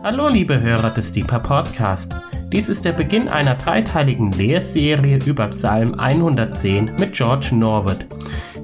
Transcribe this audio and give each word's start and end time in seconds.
Hallo 0.00 0.28
liebe 0.28 0.60
Hörer 0.60 0.90
des 0.90 1.10
Deeper 1.10 1.40
Podcast. 1.40 2.14
Dies 2.52 2.68
ist 2.68 2.84
der 2.84 2.92
Beginn 2.92 3.28
einer 3.28 3.56
dreiteiligen 3.56 4.30
Lehrserie 4.30 5.18
über 5.26 5.48
Psalm 5.48 5.98
110 5.98 6.94
mit 7.00 7.14
George 7.14 7.48
Norwood. 7.52 8.06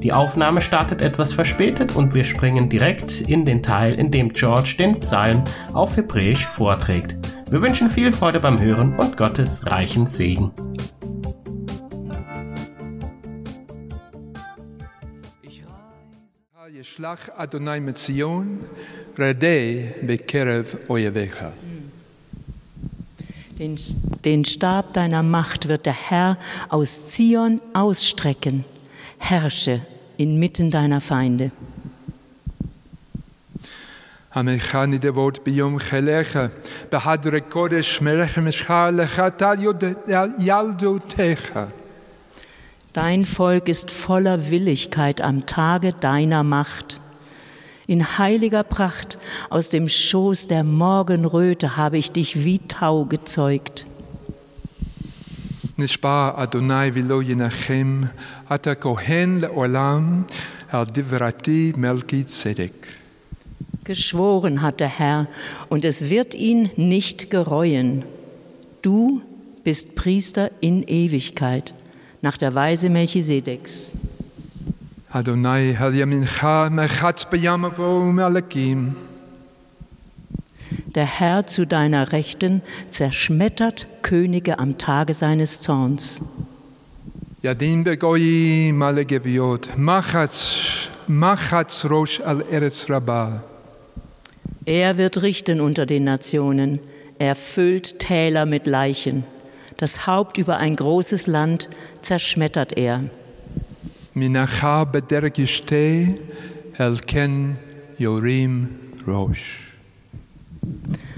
Die 0.00 0.12
Aufnahme 0.12 0.60
startet 0.60 1.02
etwas 1.02 1.32
verspätet 1.32 1.96
und 1.96 2.14
wir 2.14 2.22
springen 2.22 2.68
direkt 2.68 3.20
in 3.22 3.44
den 3.44 3.64
Teil, 3.64 3.94
in 3.94 4.12
dem 4.12 4.32
George 4.32 4.76
den 4.78 5.00
Psalm 5.00 5.42
auf 5.72 5.96
Hebräisch 5.96 6.46
vorträgt. 6.46 7.16
Wir 7.50 7.60
wünschen 7.60 7.90
viel 7.90 8.12
Freude 8.12 8.38
beim 8.38 8.60
Hören 8.60 8.96
und 8.96 9.16
Gottes 9.16 9.66
reichen 9.66 10.06
Segen. 10.06 10.52
ישלח 16.93 17.29
אדוני 17.33 17.79
מציון, 17.79 18.57
רדי 19.19 19.81
בקרב 20.03 20.65
אויביך. 20.89 21.43
Den, 23.57 23.77
den 24.23 24.45
Stab 24.45 24.93
deiner 24.93 25.23
Macht 25.23 25.67
wird 25.67 25.85
der 25.85 25.97
Herr 26.09 26.37
aus 26.69 27.09
Zion 27.09 27.59
ausstrecken. 27.73 28.65
Herrsche 29.17 29.81
inmitten 30.17 30.69
deiner 30.69 31.01
Feinde. 31.01 31.49
עמך 34.35 34.75
נדבות 34.75 35.39
ביום 35.43 35.79
חיליך, 35.79 36.39
בחדרי 36.91 37.41
קודש 37.41 38.01
מרחם 38.01 38.47
אשך 38.47 38.71
לך 38.93 39.21
טל 39.37 39.55
ילדותיך. 40.39 41.59
Dein 42.93 43.23
Volk 43.25 43.69
ist 43.69 43.91
voller 43.91 44.49
Willigkeit 44.49 45.21
am 45.21 45.45
Tage 45.45 45.93
deiner 45.93 46.43
Macht. 46.43 46.99
In 47.87 48.17
heiliger 48.17 48.63
Pracht 48.63 49.17
aus 49.49 49.69
dem 49.69 49.87
Schoß 49.87 50.47
der 50.47 50.63
Morgenröte 50.63 51.77
habe 51.77 51.97
ich 51.97 52.11
dich 52.11 52.43
wie 52.43 52.59
Tau 52.59 53.05
gezeugt. 53.05 53.85
נשבע 55.79 56.31
אדוני 56.35 56.91
ולא 56.93 57.23
ינחם, 57.23 58.01
אתה 58.53 58.75
כהן 58.75 59.37
לעולם, 59.39 60.23
על 60.69 60.85
דברתי 60.85 61.71
מלכי 61.77 62.23
צדק. 62.23 62.87
Geschworen 63.85 64.61
hat 64.61 64.81
der 64.81 64.99
Herr, 64.99 65.27
und 65.69 65.83
es 65.83 66.09
wird 66.11 66.35
ihn 66.35 66.69
nicht 66.75 67.31
gereuen. 67.31 68.03
Du 68.83 69.21
bist 69.63 69.95
Priester 69.95 70.51
in 70.59 70.83
Ewigkeit, 70.83 71.73
nach 72.23 72.37
der 72.37 72.53
Weise 72.55 72.89
Melchisedeks. 72.89 73.95
אדוני 75.11 75.73
על 75.77 75.95
ימינך 75.95 76.47
מחץ 76.71 77.25
בים 77.31 77.63
ובו 77.63 78.11
מלכים. 78.13 78.89
Der 80.95 81.05
Herr 81.19 81.47
zu 81.47 81.65
deiner 81.65 82.11
Rechten 82.11 82.61
zerschmettert 82.89 83.87
Könige 84.03 84.59
am 84.59 84.77
Tage 84.77 85.13
seines 85.13 85.61
Zorns. 85.61 86.21
ידין 87.43 87.83
בגויים 87.83 88.83
על 88.83 88.99
הגוויות, 88.99 89.67
מחץ, 89.77 90.53
מחץ 91.09 91.85
ראש 91.89 92.21
על 92.21 92.41
ארץ 92.51 92.85
רבה. 92.89 93.29
Er 94.67 94.97
wird 94.97 95.21
richten 95.21 95.61
unter 95.61 95.85
den 95.85 96.03
Nationen. 96.03 96.79
Er 97.17 97.35
füllt 97.35 97.99
Täler 97.99 98.45
mit 98.45 98.67
Leichen. 98.67 99.23
das 99.84 100.06
Haupt 100.06 100.38
über 100.38 100.56
ein 100.56 100.76
großes 100.76 101.26
Land 101.26 101.68
zerschmettert 102.00 102.72
er. 102.72 103.04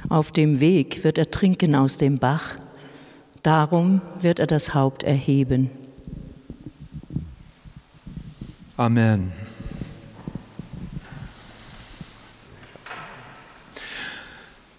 Auf 0.08 0.32
dem 0.32 0.58
Weg 0.58 1.04
wird 1.04 1.16
er 1.16 1.30
trinken 1.30 1.76
aus 1.76 1.96
dem 1.96 2.18
Bach, 2.18 2.56
darum 3.44 4.00
wird 4.20 4.40
er 4.40 4.48
das 4.48 4.74
Haupt 4.74 5.04
erheben. 5.04 5.70
Amen. 8.76 9.30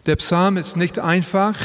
Der 0.05 0.17
Psalm 0.17 0.57
ist 0.57 0.75
nicht 0.75 0.99
einfach. 0.99 1.55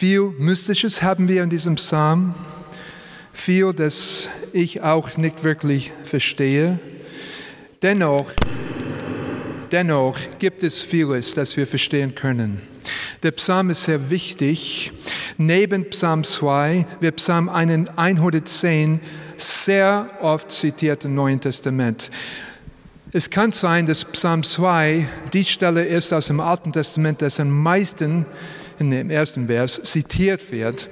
Viel 0.00 0.32
Mystisches 0.38 1.02
haben 1.02 1.28
wir 1.28 1.42
in 1.42 1.50
diesem 1.50 1.74
Psalm. 1.74 2.34
Viel, 3.34 3.74
das 3.74 4.28
ich 4.54 4.80
auch 4.80 5.18
nicht 5.18 5.44
wirklich 5.44 5.92
verstehe. 6.04 6.78
Dennoch, 7.82 8.32
dennoch 9.70 10.16
gibt 10.38 10.62
es 10.62 10.80
vieles, 10.80 11.34
das 11.34 11.54
wir 11.58 11.66
verstehen 11.66 12.14
können. 12.14 12.62
Der 13.22 13.32
Psalm 13.32 13.68
ist 13.68 13.84
sehr 13.84 14.08
wichtig. 14.08 14.90
Neben 15.36 15.90
Psalm 15.90 16.24
2 16.24 16.86
wird 17.00 17.16
Psalm 17.16 17.50
110 17.50 19.00
sehr 19.36 20.08
oft 20.22 20.50
zitiert 20.50 21.04
im 21.04 21.14
Neuen 21.14 21.42
Testament. 21.42 22.10
Es 23.12 23.28
kann 23.28 23.52
sein, 23.52 23.84
dass 23.84 24.06
Psalm 24.06 24.44
2 24.44 25.06
die 25.34 25.44
Stelle 25.44 25.84
ist 25.84 26.14
aus 26.14 26.28
dem 26.28 26.40
Alten 26.40 26.72
Testament, 26.72 27.20
das 27.20 27.38
am 27.38 27.50
meisten 27.50 28.24
in 28.80 28.90
dem 28.90 29.10
ersten 29.10 29.46
Vers 29.46 29.80
zitiert 29.84 30.50
wird 30.50 30.88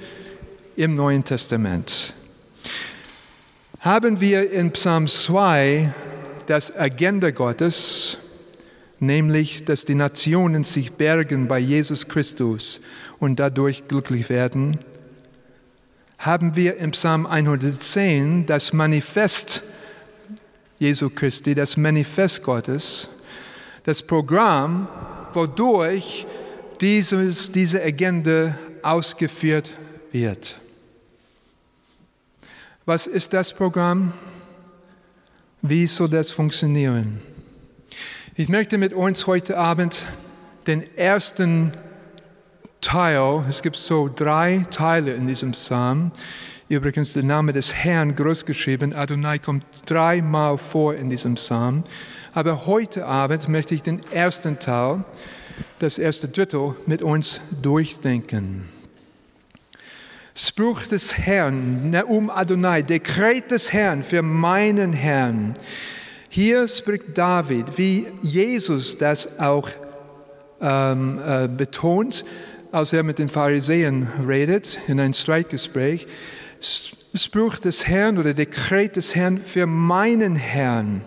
im 0.77 0.95
Neuen 0.95 1.25
Testament. 1.25 2.13
Haben 3.81 4.21
wir 4.21 4.51
in 4.53 4.73
Psalm 4.73 5.07
2 5.07 5.95
das 6.45 6.77
Agenda 6.77 7.31
Gottes, 7.31 8.19
nämlich 9.01 9.65
dass 9.65 9.87
die 9.87 9.95
Nationen 9.95 10.65
sich 10.65 10.93
bergen 10.93 11.49
bei 11.49 11.59
Jesus 11.59 12.09
Christus 12.09 12.83
und 13.21 13.41
dadurch 13.41 13.89
glücklich 13.89 14.29
werden, 14.29 14.79
haben 16.19 16.57
wir 16.57 16.77
im 16.77 16.91
Psalm 16.91 17.25
110 17.25 18.45
das 18.45 18.75
Manifest 18.75 19.63
Jesu 20.79 21.09
Christi, 21.09 21.55
das 21.55 21.79
Manifest 21.79 22.43
Gottes, 22.43 23.09
das 23.85 24.03
Programm, 24.03 24.89
wodurch 25.33 26.27
dieses, 26.81 27.53
diese 27.53 27.83
Agenda 27.83 28.57
ausgeführt 28.83 29.71
wird. 30.13 30.61
Was 32.87 33.07
ist 33.07 33.33
das 33.33 33.53
Programm? 33.53 34.13
Wie 35.61 35.87
soll 35.87 36.09
das 36.09 36.31
funktionieren? 36.31 37.21
Ich 38.35 38.49
möchte 38.49 38.79
mit 38.79 38.93
uns 38.93 39.27
heute 39.27 39.59
Abend 39.59 40.07
den 40.67 40.85
ersten 40.97 41.73
Teil, 42.81 43.45
es 43.49 43.63
gibt 43.63 43.77
so 43.77 44.09
drei 44.15 44.65
Teile 44.71 45.13
in 45.15 45.27
diesem 45.27 45.51
Psalm, 45.51 46.13
übrigens 46.69 47.15
der 47.15 47.25
Name 47.25 47.53
des 47.53 47.75
Herrn 47.75 48.15
groß 48.15 48.47
geschrieben, 48.47 48.95
Adonai 48.95 49.39
kommt 49.39 49.65
dreimal 49.87 50.57
vor 50.57 50.95
in 50.95 51.11
diesem 51.11 51.35
Psalm, 51.35 51.83
aber 52.33 52.67
heute 52.67 53.05
Abend 53.05 53.49
möchte 53.49 53.75
ich 53.75 53.83
den 53.83 54.01
ersten 54.13 54.59
Teil, 54.61 55.05
das 55.79 55.99
erste 55.99 56.29
Drittel 56.29 56.75
mit 56.87 57.03
uns 57.03 57.41
durchdenken. 57.63 58.69
Spruch 60.35 60.83
des 60.83 61.19
Herrn, 61.19 61.91
Neum 61.91 62.31
Adonai, 62.31 62.83
Dekret 62.83 63.51
des 63.51 63.73
Herrn 63.73 64.05
für 64.05 64.23
meinen 64.23 64.93
Herrn. 64.93 65.55
Hier 66.29 66.69
spricht 66.69 67.19
David, 67.19 67.77
wie 67.77 68.07
Jesus 68.23 68.99
das 68.99 69.39
auch 69.41 69.69
ähm, 70.61 71.21
äh, 71.27 71.49
betont, 71.49 72.25
als 72.71 72.93
er 72.93 73.03
mit 73.03 73.19
den 73.19 73.29
Pharisäern 73.29 74.07
redet 74.29 74.79
in 74.87 75.01
einem 75.01 75.15
Streitgespräch. 75.15 76.07
Spruch 77.15 77.57
des 77.57 77.87
Herrn 77.87 78.19
oder 78.19 78.35
Dekret 78.35 78.97
des 78.97 79.17
Herrn 79.17 79.41
für 79.41 79.67
meinen 79.67 80.37
Herrn. 80.37 81.03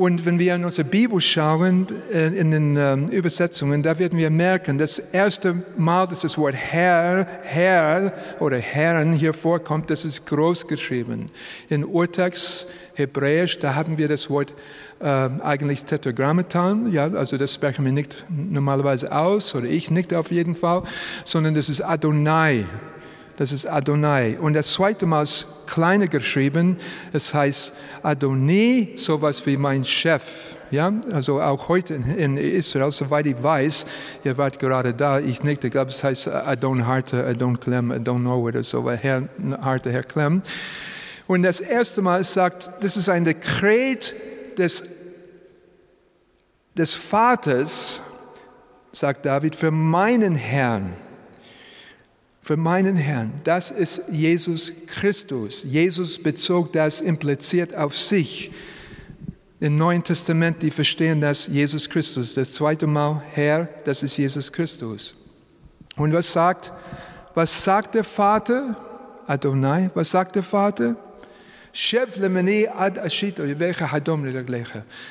Und 0.00 0.24
wenn 0.24 0.38
wir 0.38 0.54
in 0.54 0.64
unsere 0.64 0.88
Bibel 0.88 1.20
schauen, 1.20 1.86
in 2.10 2.50
den 2.52 2.74
ähm, 2.78 3.08
Übersetzungen, 3.08 3.82
da 3.82 3.98
werden 3.98 4.18
wir 4.18 4.30
merken, 4.30 4.78
das 4.78 4.98
erste 4.98 5.62
Mal, 5.76 6.06
dass 6.06 6.22
das 6.22 6.38
Wort 6.38 6.54
Herr, 6.54 7.26
Herr 7.42 8.10
oder 8.38 8.56
Herren 8.56 9.12
hier 9.12 9.34
vorkommt, 9.34 9.90
das 9.90 10.06
ist 10.06 10.24
groß 10.24 10.68
geschrieben. 10.68 11.30
In 11.68 11.84
Urtext 11.84 12.66
Hebräisch, 12.94 13.58
da 13.58 13.74
haben 13.74 13.98
wir 13.98 14.08
das 14.08 14.30
Wort 14.30 14.54
äh, 15.00 15.04
eigentlich 15.04 15.84
Tetragrammaton, 15.84 16.90
ja, 16.90 17.04
also 17.12 17.36
das 17.36 17.52
sprechen 17.52 17.84
wir 17.84 17.92
nicht 17.92 18.24
normalerweise 18.30 19.12
aus, 19.14 19.54
oder 19.54 19.66
ich 19.66 19.90
nicht 19.90 20.14
auf 20.14 20.30
jeden 20.30 20.54
Fall, 20.54 20.82
sondern 21.26 21.54
das 21.54 21.68
ist 21.68 21.82
Adonai. 21.82 22.64
Das 23.40 23.52
ist 23.52 23.64
Adonai. 23.64 24.36
Und 24.38 24.52
das 24.52 24.70
zweite 24.74 25.06
Mal 25.06 25.22
ist 25.22 25.46
kleiner 25.66 26.08
geschrieben. 26.08 26.76
Es 27.10 27.32
heißt 27.32 27.72
Adonai, 28.02 28.90
sowas 28.96 29.46
wie 29.46 29.56
mein 29.56 29.82
Chef. 29.82 30.56
Ja, 30.70 30.92
also 31.10 31.40
auch 31.40 31.70
heute 31.70 31.94
in 31.94 32.36
Israel, 32.36 32.90
soweit 32.90 33.24
ich 33.24 33.42
weiß, 33.42 33.86
ihr 34.24 34.36
wart 34.36 34.58
gerade 34.58 34.92
da, 34.92 35.20
ich 35.20 35.42
nicht, 35.42 35.64
ich 35.64 35.70
glaube, 35.70 35.90
es 35.90 36.04
heißt 36.04 36.28
Adon 36.28 36.86
Harte, 36.86 37.24
Adon 37.24 37.58
Clem, 37.58 37.92
Adon 37.92 38.20
know 38.20 38.46
oder 38.46 38.62
so, 38.62 38.90
Herr 38.90 39.26
Harte, 39.62 39.90
Herr 39.90 40.02
Clem. 40.02 40.42
Und 41.26 41.42
das 41.42 41.62
erste 41.62 42.02
Mal 42.02 42.22
sagt, 42.24 42.70
das 42.80 42.98
ist 42.98 43.08
ein 43.08 43.24
Dekret 43.24 44.14
des, 44.58 44.84
des 46.76 46.92
Vaters 46.92 48.02
sagt 48.92 49.24
David, 49.24 49.56
für 49.56 49.70
meinen 49.70 50.34
Herrn. 50.34 50.92
Für 52.50 52.56
meinen 52.56 52.96
Herrn. 52.96 53.30
Das 53.44 53.70
ist 53.70 54.02
Jesus 54.10 54.72
Christus. 54.88 55.62
Jesus 55.62 56.20
bezog 56.20 56.72
das 56.72 57.00
impliziert 57.00 57.76
auf 57.76 57.96
sich. 57.96 58.50
Im 59.60 59.76
Neuen 59.76 60.02
Testament, 60.02 60.60
die 60.60 60.72
verstehen 60.72 61.20
das 61.20 61.46
Jesus 61.46 61.88
Christus. 61.88 62.34
Das 62.34 62.52
zweite 62.52 62.88
Mal 62.88 63.22
Herr, 63.30 63.68
das 63.84 64.02
ist 64.02 64.16
Jesus 64.16 64.50
Christus. 64.50 65.14
Und 65.94 66.12
was 66.12 66.32
sagt, 66.32 66.72
was 67.36 67.62
sagt 67.62 67.94
der 67.94 68.02
Vater? 68.02 68.76
Adonai, 69.28 69.88
was 69.94 70.10
sagt 70.10 70.34
der 70.34 70.42
Vater? 70.42 70.96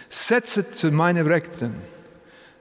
Setze 0.09 0.71
zu 0.71 0.91
meiner 0.91 1.25
Rechten, 1.25 1.73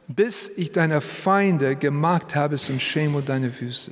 bis 0.07 0.53
ich 0.57 0.71
deine 0.71 1.01
Feinde 1.01 1.75
gemacht 1.75 2.37
habe 2.37 2.57
zum 2.59 2.79
Schemel 2.79 3.23
deiner 3.23 3.51
Füße. 3.51 3.91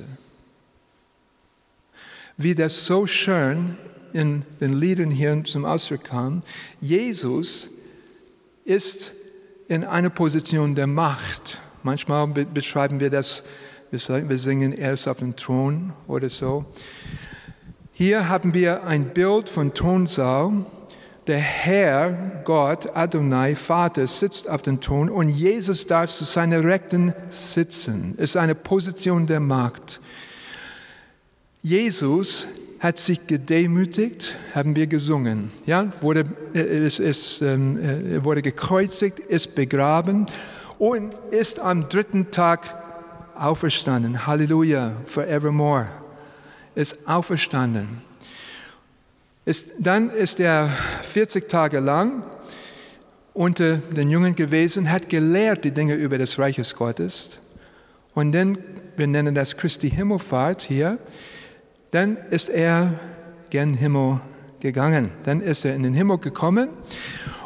Wie 2.39 2.53
das 2.53 2.85
so 2.85 3.07
schön 3.07 3.77
in 4.13 4.43
den 4.61 4.73
Liedern 4.73 5.09
hier 5.09 5.43
zum 5.43 5.65
Ausdruck 5.65 6.03
kam, 6.03 6.43
Jesus 6.79 7.67
ist 8.63 9.11
in 9.67 9.83
einer 9.83 10.11
Position 10.11 10.75
der 10.75 10.85
Macht. 10.85 11.59
Manchmal 11.81 12.27
beschreiben 12.27 12.99
wir 12.99 13.09
das, 13.09 13.43
wir 13.89 14.37
singen, 14.37 14.71
er 14.71 14.93
ist 14.93 15.07
auf 15.07 15.17
dem 15.17 15.35
Thron 15.35 15.93
oder 16.07 16.29
so. 16.29 16.65
Hier 17.91 18.29
haben 18.29 18.53
wir 18.53 18.83
ein 18.83 19.15
Bild 19.15 19.49
von 19.49 19.73
Thronsaal. 19.73 20.63
Der 21.25 21.39
Herr, 21.39 22.41
Gott, 22.45 22.95
Adonai, 22.95 23.55
Vater, 23.55 24.05
sitzt 24.05 24.47
auf 24.47 24.61
dem 24.61 24.79
Thron 24.79 25.09
und 25.09 25.29
Jesus 25.29 25.87
darf 25.87 26.11
zu 26.11 26.23
seiner 26.23 26.63
Rechten 26.63 27.13
sitzen. 27.29 28.13
Ist 28.17 28.37
eine 28.37 28.53
Position 28.53 29.25
der 29.25 29.39
Macht. 29.39 29.99
Jesus 31.67 32.47
hat 32.79 32.97
sich 32.97 33.27
gedemütigt, 33.27 34.35
haben 34.55 34.73
wir 34.77 34.87
gesungen. 34.87 35.51
Ja, 35.65 35.91
wurde, 35.99 36.25
ist, 36.53 36.99
ist, 36.99 37.41
äh, 37.41 38.23
wurde 38.23 38.41
gekreuzigt, 38.41 39.19
ist 39.19 39.53
begraben 39.53 40.27
und 40.79 41.19
ist 41.31 41.59
am 41.59 41.89
dritten 41.89 42.31
Tag 42.31 42.73
auferstanden. 43.35 44.25
Halleluja, 44.25 44.93
forevermore 45.07 45.87
ist 46.73 47.05
auferstanden. 47.05 48.01
Ist, 49.43 49.71
dann 49.77 50.09
ist 50.09 50.39
er 50.39 50.69
40 51.01 51.49
Tage 51.49 51.81
lang 51.81 52.23
unter 53.33 53.75
den 53.75 54.09
Jungen 54.09 54.35
gewesen, 54.35 54.89
hat 54.89 55.09
gelehrt 55.09 55.65
die 55.65 55.71
Dinge 55.71 55.95
über 55.95 56.17
das 56.17 56.39
Reich 56.39 56.61
Gottes. 56.77 57.37
Und 58.13 58.31
dann, 58.31 58.57
wir 58.95 59.07
nennen 59.07 59.35
das 59.35 59.57
Christi 59.57 59.89
Himmelfahrt 59.89 60.61
hier, 60.61 60.97
dann 61.91 62.17
ist 62.29 62.49
er 62.49 62.93
gen 63.49 63.73
Himmel 63.73 64.19
gegangen. 64.59 65.11
Dann 65.23 65.41
ist 65.41 65.65
er 65.65 65.75
in 65.75 65.83
den 65.83 65.93
Himmel 65.93 66.17
gekommen 66.17 66.69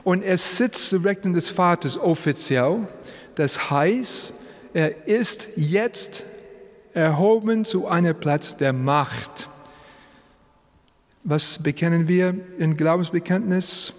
und 0.03 0.23
er 0.23 0.38
sitzt 0.38 0.91
direkt 0.91 1.25
in 1.25 1.33
des 1.33 1.49
Vaters 1.49 1.97
offiziell. 1.97 2.88
Das 3.35 3.69
heißt, 3.69 4.33
er 4.73 5.07
ist 5.07 5.49
jetzt 5.55 6.23
erhoben 6.93 7.65
zu 7.65 7.88
einem 7.88 8.19
Platz 8.19 8.57
der 8.57 8.73
Macht. 8.73 9.47
Was 11.23 11.61
bekennen 11.61 12.07
wir 12.07 12.35
in 12.57 12.75
Glaubensbekenntnis? 12.75 13.93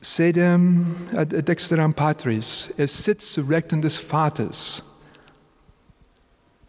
Sedem 0.00 0.96
ad 1.14 1.42
dexteram 1.42 1.94
patris. 1.94 2.72
Es 2.76 3.04
sitzt 3.04 3.32
zu 3.32 3.42
Rechten 3.42 3.82
des 3.82 3.98
Vaters. 3.98 4.82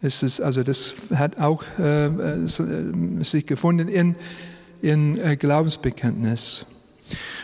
Es 0.04 0.24
ist, 0.24 0.40
also 0.40 0.64
das 0.64 0.94
hat 1.14 1.38
auch 1.38 1.62
äh, 1.78 2.06
äh 2.06 3.22
sich 3.22 3.46
gefunden 3.46 3.86
in, 3.86 4.16
in 4.82 5.16
äh, 5.16 5.36
Glaubensbekenntnis. 5.36 6.66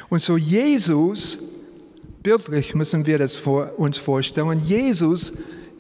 Und 0.09 0.21
so 0.23 0.37
Jesus, 0.37 1.39
bildlich 2.25 2.75
müssen 2.75 3.07
wir 3.07 3.17
das 3.17 3.37
vor, 3.37 3.79
uns 3.79 3.97
vorstellen, 3.99 4.59
Jesus 4.59 5.33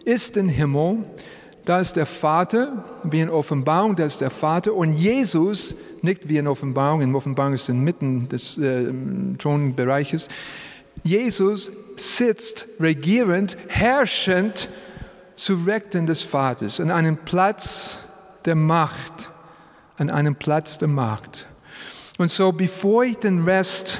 ist 0.04 0.36
im 0.36 0.48
Himmel, 0.48 0.98
da 1.64 1.80
ist 1.80 1.96
der 1.96 2.06
Vater, 2.06 2.84
wie 3.02 3.20
in 3.20 3.28
Offenbarung, 3.28 3.96
da 3.96 4.04
ist 4.04 4.20
der 4.20 4.30
Vater 4.30 4.72
und 4.72 4.92
Jesus, 4.92 5.74
nicht 6.02 6.28
wie 6.28 6.38
in 6.38 6.46
Offenbarung, 6.46 7.02
in 7.02 7.14
Offenbarung 7.14 7.54
ist 7.54 7.68
inmitten 7.68 8.28
des 8.28 8.56
äh, 8.56 8.86
Thronbereiches, 9.36 10.28
Jesus 11.02 11.70
sitzt 11.96 12.66
regierend, 12.78 13.56
herrschend 13.66 14.68
zu 15.38 15.54
Rechten 15.54 16.06
des 16.06 16.22
Vaters, 16.24 16.80
an 16.80 16.90
einem 16.90 17.16
Platz 17.16 17.98
der 18.44 18.56
Macht, 18.56 19.30
an 19.96 20.10
einem 20.10 20.34
Platz 20.34 20.78
der 20.78 20.88
Macht. 20.88 21.46
Und 22.18 22.30
so, 22.30 22.50
bevor 22.50 23.04
ich 23.04 23.16
den 23.18 23.44
Rest 23.44 23.98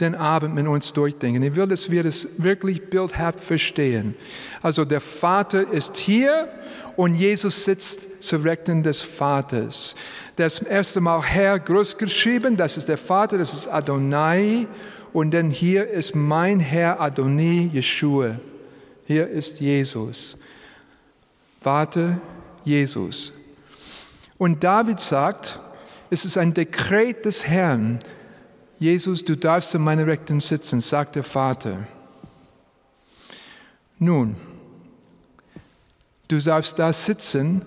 den 0.00 0.14
Abend 0.14 0.54
mit 0.54 0.66
uns 0.66 0.92
durchdenken. 0.92 1.42
Ich 1.42 1.56
will, 1.56 1.68
dass 1.68 1.90
wir 1.90 2.02
das 2.02 2.28
wirklich 2.36 2.90
bildhaft 2.90 3.40
verstehen. 3.40 4.14
Also 4.60 4.84
der 4.84 5.00
Vater 5.00 5.70
ist 5.72 5.96
hier 5.96 6.48
und 6.96 7.14
Jesus 7.14 7.64
sitzt 7.64 8.22
zu 8.22 8.36
Rechten 8.36 8.82
des 8.82 9.00
Vaters. 9.00 9.94
Das 10.34 10.58
erste 10.58 11.00
Mal 11.00 11.22
Herr 11.22 11.58
groß 11.58 11.96
geschrieben, 11.96 12.56
das 12.58 12.76
ist 12.76 12.88
der 12.88 12.98
Vater, 12.98 13.38
das 13.38 13.54
ist 13.54 13.68
Adonai. 13.68 14.66
Und 15.14 15.32
dann 15.32 15.50
hier 15.50 15.88
ist 15.88 16.14
mein 16.14 16.60
Herr 16.60 17.00
Adonai 17.00 17.70
Yeshua. 17.72 18.38
Hier 19.06 19.28
ist 19.28 19.60
Jesus. 19.60 20.36
Vater 21.66 22.20
Jesus. 22.64 23.32
Und 24.38 24.62
David 24.62 25.00
sagt, 25.00 25.58
es 26.10 26.24
ist 26.24 26.38
ein 26.38 26.54
Dekret 26.54 27.24
des 27.24 27.44
Herrn, 27.44 27.98
Jesus, 28.78 29.24
du 29.24 29.36
darfst 29.36 29.74
in 29.74 29.82
meiner 29.82 30.06
Rechten 30.06 30.38
sitzen, 30.38 30.80
sagt 30.80 31.16
der 31.16 31.24
Vater. 31.24 31.78
Nun, 33.98 34.36
du 36.28 36.38
darfst 36.38 36.78
da 36.78 36.92
sitzen, 36.92 37.62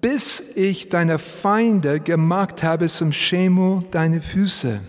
bis 0.00 0.56
ich 0.56 0.88
deine 0.88 1.20
Feinde 1.20 2.00
gemacht 2.00 2.64
habe 2.64 2.88
zum 2.88 3.12
Schemel 3.12 3.84
deine 3.92 4.22
Füße. 4.22 4.80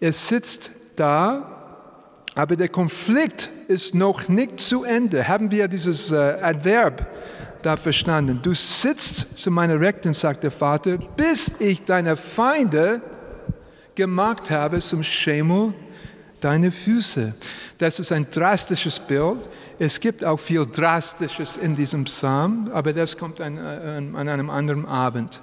Er 0.00 0.12
sitzt 0.14 0.70
da, 0.96 1.84
aber 2.34 2.56
der 2.56 2.70
Konflikt 2.70 3.50
ist 3.72 3.94
noch 3.94 4.28
nicht 4.28 4.60
zu 4.60 4.84
Ende. 4.84 5.26
Haben 5.26 5.50
wir 5.50 5.66
dieses 5.66 6.12
äh, 6.12 6.16
Adverb 6.16 7.06
da 7.62 7.76
verstanden? 7.76 8.40
Du 8.42 8.54
sitzt 8.54 9.38
zu 9.38 9.50
meiner 9.50 9.80
Rechten, 9.80 10.12
sagt 10.12 10.42
der 10.44 10.50
Vater, 10.50 10.98
bis 11.16 11.52
ich 11.58 11.82
deine 11.84 12.16
Feinde 12.16 13.00
gemacht 13.94 14.50
habe 14.50 14.78
zum 14.80 15.02
Schemel 15.02 15.74
deine 16.40 16.70
Füße. 16.70 17.34
Das 17.78 17.98
ist 17.98 18.12
ein 18.12 18.26
drastisches 18.30 18.98
Bild. 18.98 19.48
Es 19.78 20.00
gibt 20.00 20.24
auch 20.24 20.38
viel 20.38 20.66
Drastisches 20.66 21.56
in 21.56 21.74
diesem 21.74 22.04
Psalm, 22.04 22.70
aber 22.72 22.92
das 22.92 23.16
kommt 23.16 23.40
an, 23.40 23.58
an, 23.58 24.16
an 24.16 24.28
einem 24.28 24.50
anderen 24.50 24.84
Abend. 24.84 25.40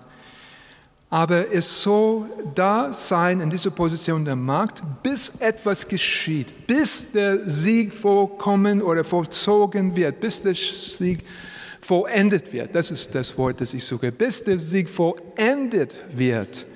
Aber 1.12 1.52
es 1.52 1.82
soll 1.82 2.26
da 2.54 2.94
sein 2.94 3.42
in 3.42 3.50
dieser 3.50 3.72
Position 3.72 4.26
der 4.26 4.36
Macht, 4.36 4.84
bis 5.02 5.30
etwas 5.40 5.88
geschieht, 5.88 6.68
bis 6.68 7.12
der 7.12 7.50
Sieg 7.50 7.94
vollkommen 7.94 8.82
oder 8.82 9.04
vollzogen 9.04 9.96
wird, 9.96 10.20
bis 10.20 10.44
der 10.44 10.54
Sieg 10.54 11.24
vollendet 11.82 12.54
wird. 12.54 12.76
Das 12.76 12.92
ist 12.92 13.16
das 13.16 13.36
Wort, 13.40 13.60
das 13.60 13.74
ich 13.74 13.84
suche. 13.84 14.12
Bis 14.12 14.44
der 14.44 14.60
Sieg 14.60 14.88
vollendet 14.88 15.96
wird. 16.12 16.68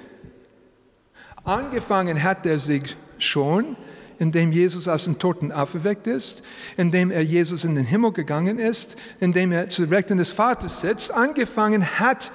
Angefangen 1.44 2.24
hat 2.24 2.46
er 2.48 2.58
sich 2.58 2.96
schon, 3.20 3.76
indem 4.18 4.52
Jesus 4.52 4.88
aus 4.88 5.04
dem 5.04 5.20
Toten 5.20 5.52
auferweckt 5.52 6.08
ist, 6.08 6.42
indem 6.78 7.12
er 7.12 7.22
Jesus 7.22 7.66
in 7.66 7.76
den 7.76 7.86
Himmel 7.86 8.14
gegangen 8.14 8.58
ist, 8.58 8.96
indem 9.20 9.52
er 9.52 9.70
zu 9.70 9.84
Rechten 9.84 10.18
des 10.18 10.32
Vaters 10.32 10.82
sitzt. 10.82 11.12
Angefangen 11.12 12.00
hat 12.00 12.32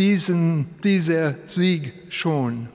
diesen, 0.00 0.66
dieser 0.82 1.34
Sieg 1.44 1.92
schon, 2.08 2.70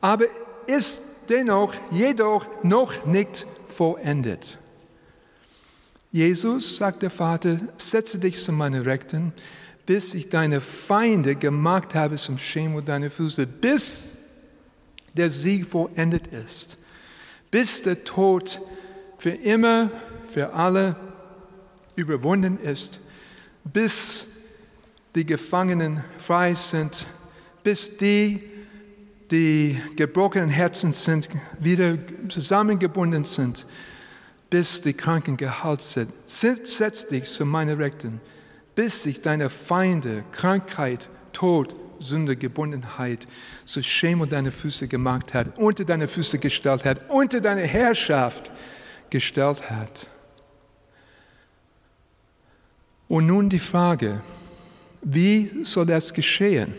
aber 0.00 0.26
ist 0.68 1.00
dennoch, 1.28 1.74
jedoch 1.90 2.46
noch 2.62 3.04
nicht 3.04 3.48
vollendet. 3.68 4.58
Jesus, 6.12 6.76
sagt 6.76 7.02
der 7.02 7.10
Vater, 7.10 7.58
setze 7.78 8.20
dich 8.20 8.40
zu 8.40 8.52
meiner 8.52 8.86
Rechten, 8.86 9.32
bis 9.86 10.14
ich 10.14 10.28
deine 10.28 10.60
Feinde 10.60 11.34
gemacht 11.34 11.96
habe 11.96 12.14
zum 12.14 12.38
Schemel 12.38 12.82
deiner 12.82 13.10
Füße, 13.10 13.48
bis 13.48 14.04
der 15.14 15.30
Sieg 15.30 15.66
vollendet 15.66 16.28
ist, 16.28 16.78
bis 17.50 17.82
der 17.82 18.04
Tod 18.04 18.60
für 19.18 19.30
immer, 19.30 19.90
für 20.30 20.52
alle 20.52 20.94
überwunden 21.96 22.56
ist, 22.60 23.00
bis 23.64 24.27
die 25.14 25.26
Gefangenen 25.26 26.04
frei 26.18 26.54
sind, 26.54 27.06
bis 27.62 27.96
die, 27.96 28.42
die 29.30 29.80
gebrochenen 29.96 30.48
Herzen 30.48 30.92
sind, 30.92 31.28
wieder 31.58 31.98
zusammengebunden 32.28 33.24
sind 33.24 33.66
bis 34.50 34.80
die 34.80 34.94
Kranken 34.94 35.36
geheilt 35.36 35.82
sind. 35.82 36.12
Setz 36.26 37.06
dich 37.08 37.24
zu 37.24 37.44
meiner 37.44 37.78
Rechten, 37.78 38.20
bis 38.74 39.02
sich 39.02 39.20
deine 39.20 39.50
Feinde, 39.50 40.24
Krankheit, 40.32 41.08
Tod, 41.32 41.74
Sünde, 42.00 42.36
Gebundenheit 42.36 43.26
zu 43.64 43.82
Schemel 43.82 44.28
deine 44.28 44.52
Füße 44.52 44.88
gemacht 44.88 45.34
hat, 45.34 45.58
unter 45.58 45.84
deine 45.84 46.08
Füße 46.08 46.38
gestellt 46.38 46.84
hat, 46.84 47.10
unter 47.10 47.40
deine 47.40 47.62
Herrschaft 47.62 48.52
gestellt 49.10 49.68
hat. 49.68 50.06
Und 53.08 53.26
nun 53.26 53.48
die 53.48 53.58
Frage, 53.58 54.20
wie 55.02 55.50
soll 55.64 55.86
das 55.86 56.12
geschehen? 56.12 56.74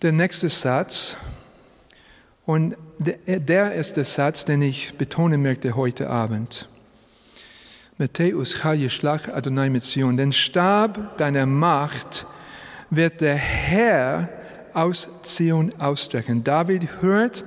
Der 0.00 0.12
nächste 0.12 0.48
Satz, 0.48 1.16
und 2.44 2.76
der 2.98 3.74
ist 3.74 3.96
der 3.96 4.04
Satz, 4.04 4.44
den 4.44 4.62
ich 4.62 4.94
betonen 4.98 5.42
möchte 5.42 5.76
heute 5.76 6.10
Abend. 6.10 6.68
Matthäus 7.98 8.56
Schlag 8.88 9.28
Adonai 9.28 9.70
Metzion, 9.70 10.16
den 10.16 10.32
Stab 10.32 11.16
deiner 11.18 11.46
Macht 11.46 12.26
wird 12.90 13.20
der 13.20 13.36
Herr 13.36 14.28
aus 14.74 15.22
Zion 15.22 15.72
ausstrecken. 15.78 16.42
David 16.42 17.00
hört 17.00 17.44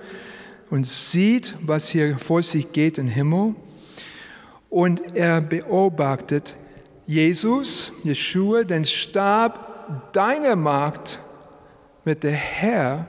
und 0.70 0.88
sieht, 0.88 1.56
was 1.62 1.90
hier 1.90 2.18
vor 2.18 2.42
sich 2.42 2.72
geht 2.72 2.98
im 2.98 3.08
Himmel. 3.08 3.56
Und 4.70 5.16
er 5.16 5.42
beobachtet 5.42 6.56
Jesus, 7.08 7.92
Jeshua, 8.04 8.64
den 8.64 8.86
Stab 8.86 10.12
deiner 10.14 10.56
Macht 10.56 11.20
wird 12.04 12.24
der 12.24 12.32
Herr 12.32 13.08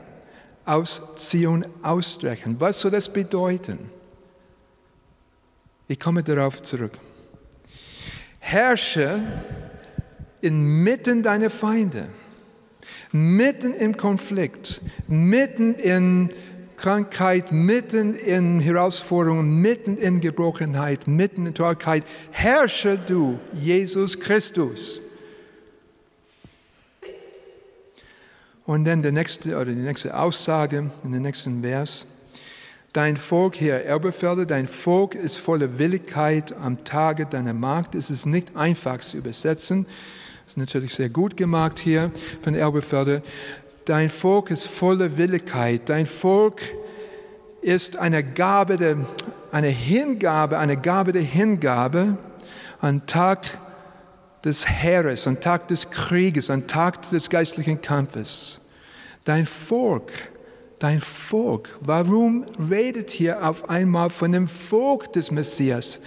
aus 0.64 1.00
Zion 1.16 1.64
ausstrecken. 1.82 2.56
Was 2.58 2.80
soll 2.80 2.90
das 2.90 3.10
bedeuten? 3.10 3.78
Ich 5.88 6.00
komme 6.00 6.22
darauf 6.22 6.62
zurück. 6.62 6.98
Herrsche 8.40 9.20
inmitten 10.40 11.22
deiner 11.22 11.50
Feinde, 11.50 12.08
mitten 13.12 13.74
im 13.74 13.96
Konflikt, 13.96 14.80
mitten 15.08 15.74
in 15.74 16.30
Krankheit, 16.76 17.52
mitten 17.52 18.14
in 18.14 18.60
Herausforderungen, 18.60 19.60
mitten 19.60 19.96
in 19.96 20.20
Gebrochenheit, 20.20 21.06
mitten 21.06 21.46
in 21.46 21.54
Torkeit. 21.54 22.04
Herrsche 22.30 22.98
du, 22.98 23.38
Jesus 23.52 24.20
Christus. 24.20 25.00
Und 28.66 28.84
dann 28.84 29.02
der 29.02 29.12
nächste, 29.12 29.56
oder 29.56 29.66
die 29.66 29.74
nächste 29.74 30.18
Aussage 30.18 30.90
in 31.04 31.12
dem 31.12 31.22
nächsten 31.22 31.62
Vers. 31.62 32.06
Dein 32.92 33.16
Volk, 33.16 33.60
Herr 33.60 33.84
Erbefelder, 33.84 34.46
dein 34.46 34.66
Volk 34.66 35.14
ist 35.14 35.36
voller 35.36 35.78
Willigkeit 35.78 36.52
am 36.52 36.82
Tage 36.82 37.26
deiner 37.26 37.52
Macht. 37.52 37.94
Es 37.94 38.10
ist 38.10 38.26
nicht 38.26 38.56
einfach 38.56 39.00
zu 39.00 39.18
übersetzen. 39.18 39.86
Das 40.44 40.54
ist 40.54 40.56
natürlich 40.56 40.94
sehr 40.94 41.10
gut 41.10 41.36
gemacht 41.36 41.78
hier 41.78 42.10
von 42.42 42.54
Erbefelder. 42.54 43.20
Dein 43.86 44.10
Volk 44.10 44.50
ist 44.50 44.66
voller 44.66 45.16
Willigkeit. 45.16 45.88
Dein 45.88 46.06
Volk 46.06 46.60
ist 47.62 47.96
eine 47.96 48.24
Gabe, 48.24 48.76
der, 48.76 48.96
eine 49.52 49.68
Hingabe, 49.68 50.58
eine 50.58 50.76
Gabe 50.76 51.12
der 51.12 51.22
Hingabe 51.22 52.18
am 52.80 53.06
Tag 53.06 53.46
des 54.44 54.68
Heeres, 54.68 55.28
am 55.28 55.40
Tag 55.40 55.68
des 55.68 55.88
Krieges, 55.90 56.50
am 56.50 56.66
Tag 56.66 57.10
des 57.10 57.30
geistlichen 57.30 57.80
Kampfes. 57.80 58.60
Dein 59.22 59.46
Volk, 59.46 60.10
dein 60.80 61.00
Volk, 61.00 61.78
warum 61.80 62.44
redet 62.68 63.10
hier 63.10 63.48
auf 63.48 63.70
einmal 63.70 64.10
von 64.10 64.32
dem 64.32 64.48
Volk 64.48 65.12
des 65.12 65.30
Messias? 65.30 66.00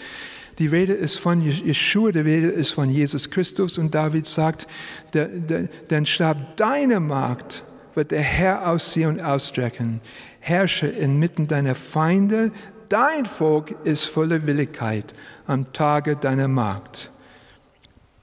Die 0.58 0.68
Rede 0.68 0.92
ist 0.92 1.18
von 1.18 1.42
Yeshua, 1.42 2.12
die 2.12 2.20
Rede 2.20 2.50
ist 2.50 2.72
von 2.72 2.90
Jesus 2.90 3.32
Christus 3.32 3.78
und 3.78 3.96
David 3.96 4.26
sagt, 4.26 4.68
der, 5.14 5.30
der, 5.30 5.70
den 5.90 6.06
Stab 6.06 6.58
deiner 6.58 7.00
Magd 7.00 7.64
wird 7.96 8.12
der 8.12 8.22
Herr 8.22 8.68
ausziehen 8.68 9.10
und 9.10 9.22
ausstrecken. 9.22 10.02
Herrsche 10.40 10.88
inmitten 10.88 11.48
deiner 11.48 11.76
Feinde, 11.76 12.52
dein 12.88 13.26
Volk 13.26 13.76
ist 13.84 14.06
voller 14.06 14.46
Willigkeit 14.48 15.14
am 15.48 15.72
Tage 15.74 16.16
deiner 16.16 16.48
Magd. 16.48 17.12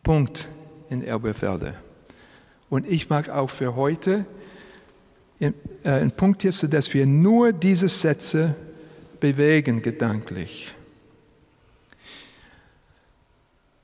Punkt 0.02 0.49
in 0.88 1.02
Erbefelde. 1.02 1.75
Und 2.68 2.87
ich 2.87 3.08
mag 3.08 3.28
auch 3.28 3.50
für 3.50 3.76
heute 3.76 4.25
äh, 5.38 5.52
einen 5.85 6.12
Punkt 6.12 6.42
hier, 6.42 6.52
dass 6.52 6.92
wir 6.94 7.06
nur 7.06 7.52
diese 7.52 7.88
Sätze 7.88 8.54
bewegen 9.20 9.82
gedanklich. 9.82 10.73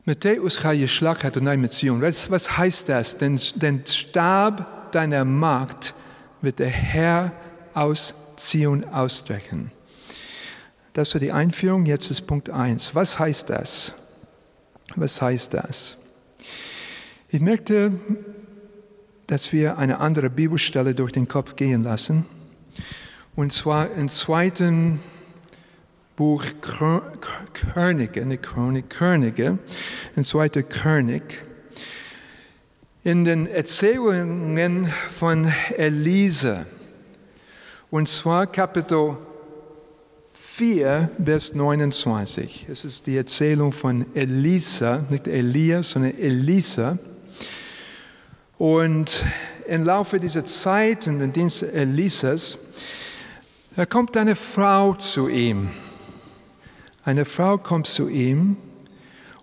Matthäus 0.05 0.59
Schlag 0.89 1.23
hat 1.23 1.37
und 1.37 1.45
mit 1.61 1.73
Zion. 1.73 2.03
Was 2.03 2.59
heißt 2.59 2.89
das? 2.89 3.19
Den, 3.19 3.39
den 3.57 3.87
Stab 3.87 4.82
deiner 4.95 5.25
Magd 5.25 5.95
wird 6.41 6.59
der 6.59 6.69
Herr 6.71 7.33
aus 7.75 8.15
Zion 8.37 8.85
ausstrecken. 8.85 9.71
Das 10.93 11.15
war 11.15 11.21
die 11.21 11.33
Einführung, 11.33 11.87
jetzt 11.87 12.11
ist 12.11 12.23
Punkt 12.27 12.51
1. 12.51 12.95
Was 12.95 13.19
heißt 13.19 13.49
das? 13.49 13.95
Was 14.97 15.23
heißt 15.23 15.55
das? 15.55 15.97
Ich 17.29 17.41
möchte, 17.41 17.93
dass 19.27 19.53
wir 19.53 19.79
eine 19.79 20.01
andere 20.01 20.29
Bibelstelle 20.29 20.95
durch 20.95 21.13
den 21.13 21.29
Kopf 21.29 21.57
gehen 21.57 21.83
lassen. 21.83 22.27
Und 23.35 23.53
zwar 23.55 23.91
im 23.93 24.11
zweiten 24.11 25.01
Buch 26.17 26.45
Könige, 26.61 28.37
Chronik, 28.37 28.91
Könige, 28.91 29.59
in 30.15 30.25
zweiter 30.25 30.63
König. 30.63 31.43
In 33.05 33.25
den 33.25 33.49
Erzählungen 33.49 34.93
von 35.11 35.53
Elise. 35.77 36.67
Und 37.91 38.09
zwar 38.09 38.47
Kapitel 38.47 39.17
4, 40.33 41.11
Vers 41.25 41.53
29. 41.53 42.67
Es 42.71 42.85
ist 42.85 43.09
die 43.09 43.17
Erzählung 43.17 43.73
von 43.73 44.07
Elisa, 44.15 45.05
nicht 45.11 45.27
Elia, 45.27 45.83
sondern 45.83 46.17
Elisa. 46.17 46.97
Und 48.57 49.25
im 49.67 49.83
Laufe 49.83 50.21
dieser 50.21 50.45
Zeit, 50.45 51.09
in 51.09 51.19
den 51.19 51.33
Dienst 51.33 51.65
Elisas, 51.65 52.57
da 53.75 53.85
kommt 53.85 54.17
eine 54.17 54.37
Frau 54.37 54.95
zu 54.95 55.29
ihm. 55.29 55.71
Eine 57.05 57.25
Frau 57.25 57.59
kommt 57.59 57.89
zu 57.89 58.09
ihm 58.09 58.57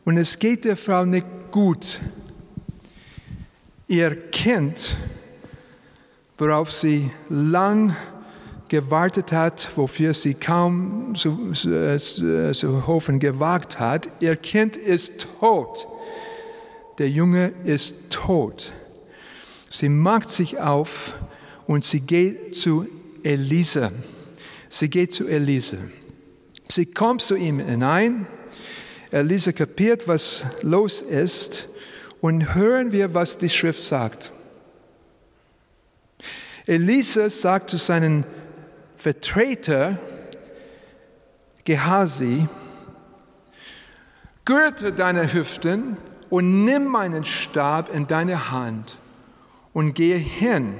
und 0.05 0.15
es 0.15 0.39
geht 0.39 0.63
der 0.63 0.77
Frau 0.77 1.03
nicht 1.03 1.27
gut. 1.51 1.99
Ihr 3.89 4.15
Kind, 4.29 4.95
worauf 6.37 6.71
sie 6.71 7.09
lang 7.27 7.95
gewartet 8.67 9.31
hat, 9.31 9.67
wofür 9.75 10.13
sie 10.13 10.35
kaum 10.35 11.15
zu, 11.15 11.53
zu, 11.53 12.51
zu 12.53 12.85
hoffen 12.85 13.19
gewagt 13.19 13.79
hat, 13.79 14.07
ihr 14.19 14.35
Kind 14.35 14.77
ist 14.77 15.25
tot. 15.39 15.87
Der 16.99 17.09
Junge 17.09 17.51
ist 17.65 18.11
tot. 18.11 18.71
Sie 19.71 19.89
macht 19.89 20.29
sich 20.29 20.59
auf 20.59 21.15
und 21.65 21.83
sie 21.83 22.01
geht 22.01 22.55
zu 22.55 22.85
Elise. 23.23 23.91
Sie 24.69 24.91
geht 24.91 25.13
zu 25.13 25.27
Elise. 25.27 25.79
Sie 26.69 26.85
kommt 26.85 27.23
zu 27.23 27.35
ihm 27.35 27.57
hinein. 27.59 28.27
Elise 29.09 29.51
kapiert, 29.51 30.07
was 30.07 30.43
los 30.61 31.01
ist. 31.01 31.68
Und 32.21 32.53
hören 32.55 32.91
wir, 32.91 33.13
was 33.13 33.37
die 33.37 33.49
Schrift 33.49 33.83
sagt. 33.83 34.31
Elise 36.65 37.29
sagt 37.29 37.69
zu 37.69 37.77
seinen 37.77 38.25
Vertreter 38.97 39.97
Gehasi, 41.63 42.47
gürte 44.43 44.91
deine 44.91 45.31
Hüften 45.31 45.97
und 46.29 46.65
nimm 46.65 46.85
meinen 46.85 47.23
Stab 47.23 47.93
in 47.93 48.07
deine 48.07 48.51
Hand 48.51 48.97
und 49.73 49.93
gehe 49.93 50.17
hin. 50.17 50.75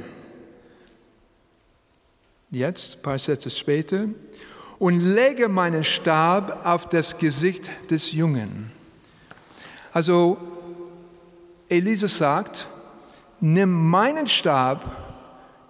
Jetzt, 2.51 2.97
ein 2.97 3.01
paar 3.03 3.19
Sätze 3.19 3.49
später, 3.49 4.07
und 4.79 4.99
lege 4.99 5.49
meinen 5.49 5.83
Stab 5.83 6.65
auf 6.65 6.89
das 6.89 7.17
Gesicht 7.17 7.69
des 7.89 8.11
Jungen. 8.11 8.71
Also 9.91 10.37
Elise 11.69 12.07
sagt, 12.07 12.67
nimm 13.39 13.89
meinen 13.89 14.27
Stab, 14.27 14.83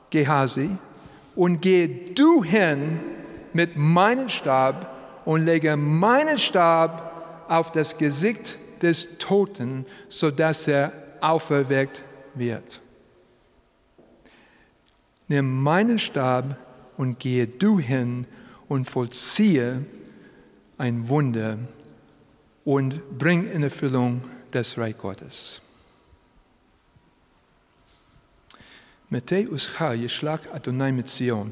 Gehasi, 0.09 0.71
und 1.35 1.61
gehe 1.61 1.87
du 1.87 2.43
hin 2.43 2.99
mit 3.53 3.77
meinem 3.77 4.29
Stab 4.29 5.21
und 5.25 5.45
lege 5.45 5.75
meinen 5.75 6.37
Stab 6.37 7.45
auf 7.47 7.71
das 7.71 7.97
Gesicht 7.97 8.55
des 8.81 9.17
Toten, 9.17 9.85
sodass 10.07 10.67
er 10.67 10.91
auferweckt 11.21 12.01
wird 12.33 12.81
nimm 15.29 15.61
meinen 15.61 15.99
Stab 15.99 16.57
und 16.97 17.19
gehe 17.19 17.47
du 17.47 17.79
hin 17.79 18.25
und 18.67 18.89
vollziehe 18.89 19.85
ein 20.77 21.07
Wunder 21.07 21.57
und 22.65 23.17
bring 23.17 23.49
in 23.49 23.63
Erfüllung 23.63 24.21
das 24.51 24.77
Reich 24.77 24.97
Gottes. 24.97 25.61
Matthäus 29.09 29.69
Chal, 29.77 30.07
Schlag 30.07 30.41
Adonai 30.53 30.91
mit 30.91 31.09
Zion. 31.09 31.51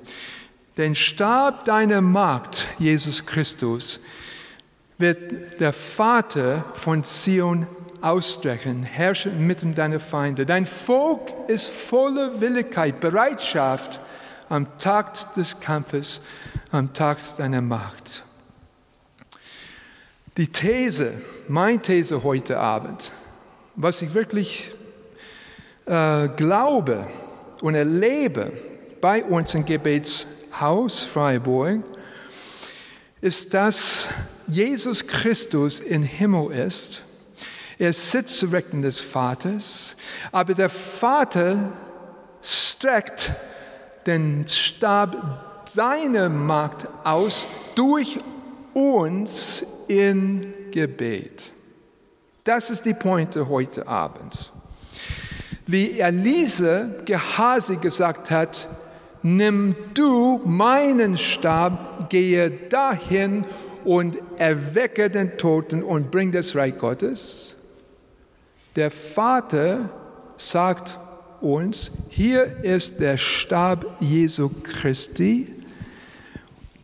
Den 0.77 0.93
Stab 0.93 1.65
deiner 1.65 2.01
Magd, 2.01 2.67
Jesus 2.77 3.25
Christus, 3.25 3.99
wird 4.99 5.59
der 5.59 5.73
Vater 5.73 6.65
von 6.75 7.03
Zion 7.03 7.65
ausstrecken, 8.01 8.83
herrschen 8.83 9.45
mitten 9.47 9.73
deiner 9.73 9.99
Feinde. 9.99 10.45
Dein 10.45 10.67
Volk 10.67 11.33
ist 11.47 11.69
voller 11.69 12.39
Willigkeit, 12.39 12.99
Bereitschaft 12.99 13.99
am 14.49 14.77
Tag 14.77 15.33
des 15.33 15.59
Kampfes, 15.59 16.21
am 16.71 16.93
Tag 16.93 17.17
deiner 17.37 17.61
Macht. 17.61 18.23
Die 20.37 20.47
These, 20.47 21.13
meine 21.47 21.81
These 21.81 22.23
heute 22.23 22.59
Abend, 22.59 23.11
was 23.75 24.03
ich 24.03 24.13
wirklich 24.13 24.75
äh, 25.87 26.27
glaube 26.29 27.07
und 27.61 27.75
erlebe 27.75 28.51
bei 29.01 29.23
uns 29.23 29.53
im 29.53 29.65
Gebetshaus 29.65 31.03
Freiburg, 31.03 31.83
ist, 33.21 33.53
dass 33.53 34.07
Jesus 34.47 35.05
Christus 35.05 35.79
im 35.79 36.03
Himmel 36.03 36.51
ist. 36.51 37.01
Er 37.79 37.93
sitzt 37.93 38.39
zu 38.39 38.47
Rechten 38.47 38.81
des 38.81 39.01
Vaters, 39.01 39.95
aber 40.31 40.53
der 40.53 40.69
Vater 40.69 41.71
streckt 42.41 43.31
den 44.05 44.45
Stab 44.47 45.63
seiner 45.65 46.29
Macht 46.29 46.87
aus 47.03 47.47
durch 47.75 48.19
uns 48.73 49.65
in 49.87 50.53
Gebet. 50.71 51.51
Das 52.43 52.69
ist 52.69 52.85
die 52.85 52.93
Pointe 52.93 53.49
heute 53.49 53.87
Abend. 53.87 54.51
Wie 55.67 55.99
Elise 55.99 57.03
Gehasi 57.03 57.75
gesagt 57.75 58.31
hat, 58.31 58.67
nimm 59.21 59.75
du 59.93 60.41
meinen 60.45 61.17
Stab, 61.17 62.09
gehe 62.09 62.49
dahin 62.49 63.43
und 63.83 64.17
erwecke 64.37 65.09
den 65.09 65.37
Toten 65.37 65.83
und 65.83 66.09
bring 66.09 66.31
das 66.31 66.55
Reich 66.55 66.77
Gottes. 66.77 67.55
Der 68.77 68.91
Vater 68.91 69.89
sagt 70.37 70.97
uns, 71.41 71.91
hier 72.09 72.63
ist 72.63 73.01
der 73.01 73.17
Stab 73.17 73.85
Jesu 73.99 74.49
Christi, 74.63 75.53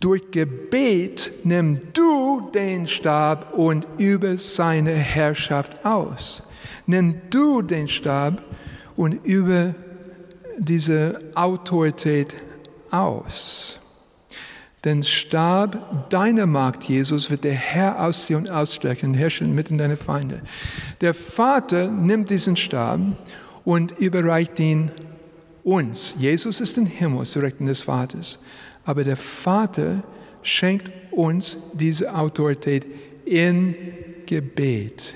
durch 0.01 0.31
Gebet 0.31 1.31
nimm 1.45 1.79
du 1.93 2.49
den 2.53 2.87
Stab 2.87 3.53
und 3.53 3.87
übe 3.97 4.37
seine 4.37 4.91
Herrschaft 4.91 5.85
aus. 5.85 6.43
Nimm 6.85 7.21
du 7.29 7.61
den 7.61 7.87
Stab 7.87 8.43
und 8.95 9.25
übe 9.25 9.75
diese 10.57 11.19
Autorität 11.35 12.35
aus. 12.91 13.79
Den 14.85 15.01
Stab 15.03 16.09
deiner 16.09 16.45
Magd, 16.45 16.83
Jesus, 16.83 17.31
wird 17.31 17.45
der 17.45 17.53
Herr 17.53 18.03
ausziehen 18.03 18.41
und 18.41 18.49
ausstrecken, 18.49 19.13
herrschen 19.13 19.55
mitten 19.55 19.77
deine 19.77 19.95
Feinde. 19.95 20.41
Der 20.99 21.13
Vater 21.13 21.89
nimmt 21.89 22.29
diesen 22.29 22.57
Stab 22.57 22.99
und 23.63 23.93
überreicht 23.97 24.59
ihn 24.59 24.91
uns. 25.63 26.15
Jesus 26.19 26.59
ist 26.59 26.77
im 26.77 26.85
Himmel 26.85 27.25
zu 27.25 27.39
Rechten 27.39 27.65
des 27.65 27.81
Vaters. 27.81 28.39
Aber 28.83 29.05
der 29.05 29.15
Vater 29.15 30.03
schenkt 30.41 30.91
uns 31.11 31.57
diese 31.73 32.13
Autorität 32.13 32.85
in 33.25 33.75
Gebet. 34.25 35.15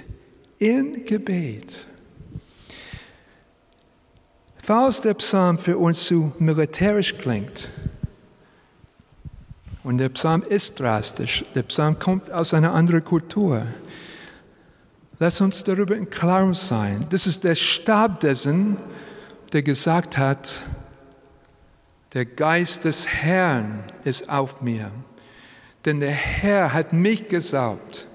In 0.60 1.06
Gebet. 1.06 1.86
Falls 4.68 5.00
der 5.00 5.14
Psalm 5.14 5.58
für 5.58 5.78
uns 5.78 6.08
zu 6.08 6.34
militärisch 6.40 7.18
klingt, 7.18 7.70
und 9.86 9.98
der 9.98 10.10
Psalm 10.10 10.42
ist 10.42 10.78
drastisch, 10.82 11.46
der 11.56 11.64
Psalm 11.64 11.98
kommt 11.98 12.30
aus 12.30 12.54
einer 12.54 12.74
anderen 12.74 13.02
Kultur, 13.02 13.66
lass 15.20 15.40
uns 15.40 15.64
darüber 15.64 15.96
in 15.96 16.10
Klarung 16.10 16.54
sein. 16.54 17.06
Das 17.12 17.26
ist 17.26 17.46
der 17.46 17.56
Stab 17.56 18.20
dessen, 18.20 18.76
der 19.54 19.64
gesagt 19.64 20.18
hat, 20.18 20.62
der 22.12 22.26
Geist 22.26 22.84
des 22.84 23.08
Herrn 23.08 23.86
ist 24.04 24.30
auf 24.30 24.62
mir, 24.62 24.92
denn 25.86 26.02
der 26.02 26.12
Herr 26.12 26.74
hat 26.74 26.92
mich 26.92 27.30
gesaugt. 27.30 28.06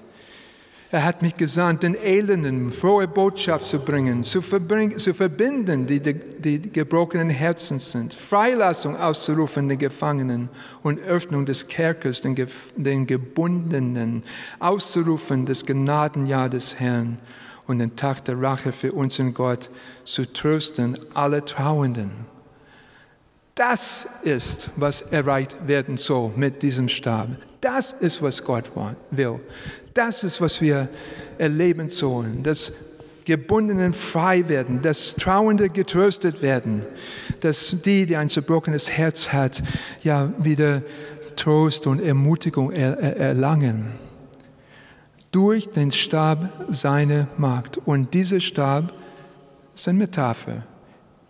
Er 0.93 1.03
hat 1.03 1.23
mich 1.23 1.35
gesandt, 1.35 1.81
den 1.81 1.95
Elenden 1.95 2.71
frohe 2.71 3.07
Botschaft 3.07 3.65
zu 3.65 3.79
bringen, 3.79 4.23
zu, 4.23 4.41
zu 4.41 5.13
verbinden, 5.15 5.87
die, 5.87 5.99
die, 5.99 6.13
die 6.13 6.71
gebrochenen 6.71 7.31
Herzen 7.31 7.79
sind, 7.79 8.13
Freilassung 8.13 8.95
auszurufen 8.95 9.67
den 9.67 9.79
Gefangenen 9.79 10.49
und 10.83 11.01
Öffnung 11.01 11.47
des 11.47 11.67
Kerkers 11.67 12.21
den, 12.21 12.35
den 12.75 13.07
Gebundenen, 13.07 14.21
auszurufen 14.59 15.47
das 15.47 15.65
Gnadenjahr 15.65 16.47
des 16.47 16.79
Herrn 16.79 17.17
und 17.65 17.79
den 17.79 17.95
Tag 17.95 18.23
der 18.25 18.39
Rache 18.39 18.71
für 18.71 18.91
unseren 18.91 19.33
Gott 19.33 19.71
zu 20.05 20.31
trösten 20.31 20.99
alle 21.15 21.43
Trauenden. 21.43 22.11
Das 23.55 24.07
ist, 24.21 24.69
was 24.75 25.01
erreicht 25.01 25.67
werden 25.67 25.97
soll 25.97 26.33
mit 26.35 26.61
diesem 26.61 26.87
Stab. 26.87 27.29
Das 27.61 27.93
ist, 27.93 28.21
was 28.21 28.43
Gott 28.43 28.69
will. 29.09 29.39
Das 29.93 30.23
ist, 30.23 30.41
was 30.41 30.61
wir 30.61 30.89
erleben 31.37 31.89
sollen. 31.89 32.43
Dass 32.43 32.71
Gebundenen 33.25 33.93
frei 33.93 34.49
werden, 34.49 34.81
dass 34.81 35.15
Trauernde 35.15 35.69
getröstet 35.69 36.41
werden, 36.41 36.85
dass 37.39 37.75
die, 37.85 38.05
die 38.05 38.17
ein 38.17 38.29
zerbrochenes 38.29 38.91
Herz 38.91 39.31
hat, 39.31 39.63
ja 40.01 40.33
wieder 40.37 40.81
Trost 41.35 41.87
und 41.87 42.01
Ermutigung 42.01 42.71
erlangen. 42.71 43.93
Durch 45.31 45.69
den 45.69 45.91
Stab 45.91 46.65
seiner 46.69 47.27
Macht. 47.37 47.77
Und 47.77 48.13
dieser 48.13 48.39
Stab 48.39 48.93
ist 49.73 49.87
eine 49.87 49.99
Metapher, 49.99 50.63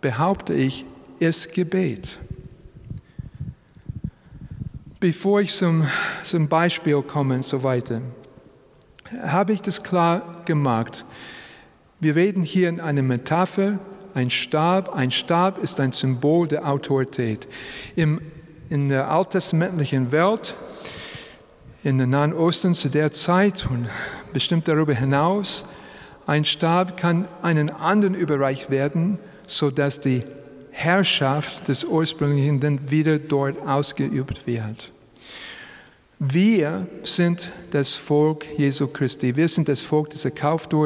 behaupte 0.00 0.52
ich, 0.52 0.84
ist 1.20 1.54
Gebet. 1.54 2.18
Bevor 5.00 5.40
ich 5.40 5.54
zum, 5.54 5.86
zum 6.24 6.48
Beispiel 6.48 7.00
komme 7.02 7.36
und 7.36 7.44
so 7.44 7.62
weiter, 7.62 8.02
habe 9.22 9.52
ich 9.52 9.62
das 9.62 9.82
klar 9.82 10.42
gemacht. 10.44 11.04
Wir 12.00 12.16
reden 12.16 12.42
hier 12.42 12.68
in 12.68 12.80
einer 12.80 13.02
Metapher, 13.02 13.78
ein 14.14 14.30
Stab. 14.30 14.94
Ein 14.94 15.10
Stab 15.10 15.62
ist 15.62 15.80
ein 15.80 15.92
Symbol 15.92 16.48
der 16.48 16.68
Autorität. 16.68 17.46
Im, 17.96 18.20
in 18.70 18.88
der 18.88 19.10
alttestamentlichen 19.10 20.12
Welt, 20.12 20.54
in 21.82 21.98
der 21.98 22.06
Nahen 22.06 22.32
Osten 22.32 22.74
zu 22.74 22.88
der 22.88 23.12
Zeit 23.12 23.66
und 23.70 23.88
bestimmt 24.32 24.68
darüber 24.68 24.94
hinaus, 24.94 25.64
ein 26.26 26.44
Stab 26.44 26.96
kann 26.96 27.28
einen 27.42 27.70
anderen 27.70 28.14
überreicht 28.14 28.70
werden, 28.70 29.18
sodass 29.46 30.00
die 30.00 30.22
Herrschaft 30.70 31.68
des 31.68 31.84
Ursprünglichen 31.84 32.60
dann 32.60 32.90
wieder 32.90 33.18
dort 33.18 33.58
ausgeübt 33.66 34.46
wird. 34.46 34.90
Wir 36.26 36.86
sind 37.02 37.52
das 37.72 37.96
Volk 37.96 38.46
Jesu 38.56 38.86
Christi. 38.86 39.36
Wir 39.36 39.46
sind 39.46 39.68
das 39.68 39.82
Volk, 39.82 40.08
das 40.08 40.24
erkauft, 40.24 40.72
äh, 40.72 40.76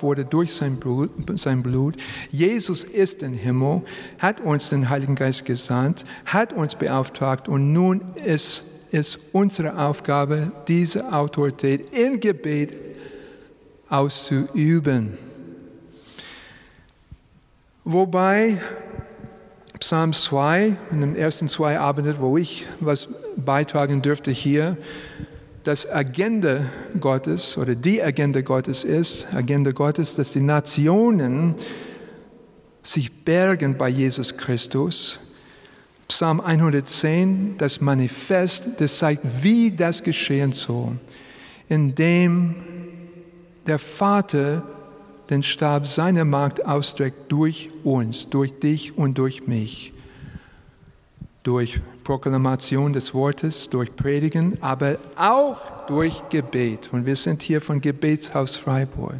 wurde 0.00 0.24
durch 0.24 0.54
sein 0.54 0.76
Blut, 0.76 1.10
sein 1.38 1.62
Blut. 1.62 1.96
Jesus 2.30 2.84
ist 2.84 3.22
im 3.22 3.34
Himmel, 3.34 3.82
hat 4.20 4.40
uns 4.40 4.70
den 4.70 4.88
Heiligen 4.88 5.16
Geist 5.16 5.44
gesandt, 5.44 6.04
hat 6.24 6.54
uns 6.54 6.76
beauftragt 6.76 7.46
und 7.46 7.74
nun 7.74 8.00
ist 8.24 8.64
es 8.90 9.16
unsere 9.32 9.76
Aufgabe, 9.78 10.50
diese 10.66 11.12
Autorität 11.12 11.94
in 11.94 12.18
Gebet 12.18 12.72
auszuüben. 13.90 15.18
Wobei 17.84 18.58
Psalm 19.80 20.12
2, 20.12 20.76
in 20.90 21.00
den 21.00 21.16
ersten 21.16 21.48
zwei 21.48 21.78
Abenden, 21.80 22.16
wo 22.18 22.36
ich 22.36 22.66
was 22.80 23.08
beitragen 23.36 24.02
dürfte 24.02 24.30
hier, 24.30 24.76
das 25.64 25.90
Agenda 25.90 26.66
Gottes 27.00 27.56
oder 27.56 27.74
die 27.74 28.02
Agenda 28.02 28.42
Gottes 28.42 28.84
ist, 28.84 29.26
Agenda 29.34 29.72
Gottes, 29.72 30.16
dass 30.16 30.32
die 30.32 30.42
Nationen 30.42 31.54
sich 32.82 33.24
bergen 33.24 33.78
bei 33.78 33.88
Jesus 33.88 34.36
Christus. 34.36 35.18
Psalm 36.08 36.40
110, 36.40 37.56
das 37.56 37.80
Manifest, 37.80 38.80
das 38.82 38.98
zeigt, 38.98 39.22
wie 39.42 39.70
das 39.70 40.02
geschehen 40.02 40.52
soll, 40.52 40.98
indem 41.70 42.54
der 43.66 43.78
Vater 43.78 44.62
den 45.30 45.42
Stab 45.42 45.86
seiner 45.86 46.24
Macht 46.24 46.66
ausstreckt 46.66 47.30
durch 47.30 47.70
uns, 47.84 48.28
durch 48.28 48.58
dich 48.58 48.98
und 48.98 49.16
durch 49.18 49.46
mich. 49.46 49.92
Durch 51.42 51.80
Proklamation 52.04 52.92
des 52.92 53.14
Wortes, 53.14 53.70
durch 53.70 53.94
Predigen, 53.94 54.58
aber 54.60 54.98
auch 55.16 55.86
durch 55.86 56.22
Gebet. 56.28 56.90
Und 56.92 57.06
wir 57.06 57.16
sind 57.16 57.42
hier 57.42 57.60
von 57.60 57.80
Gebetshaus 57.80 58.56
Freiburg. 58.56 59.16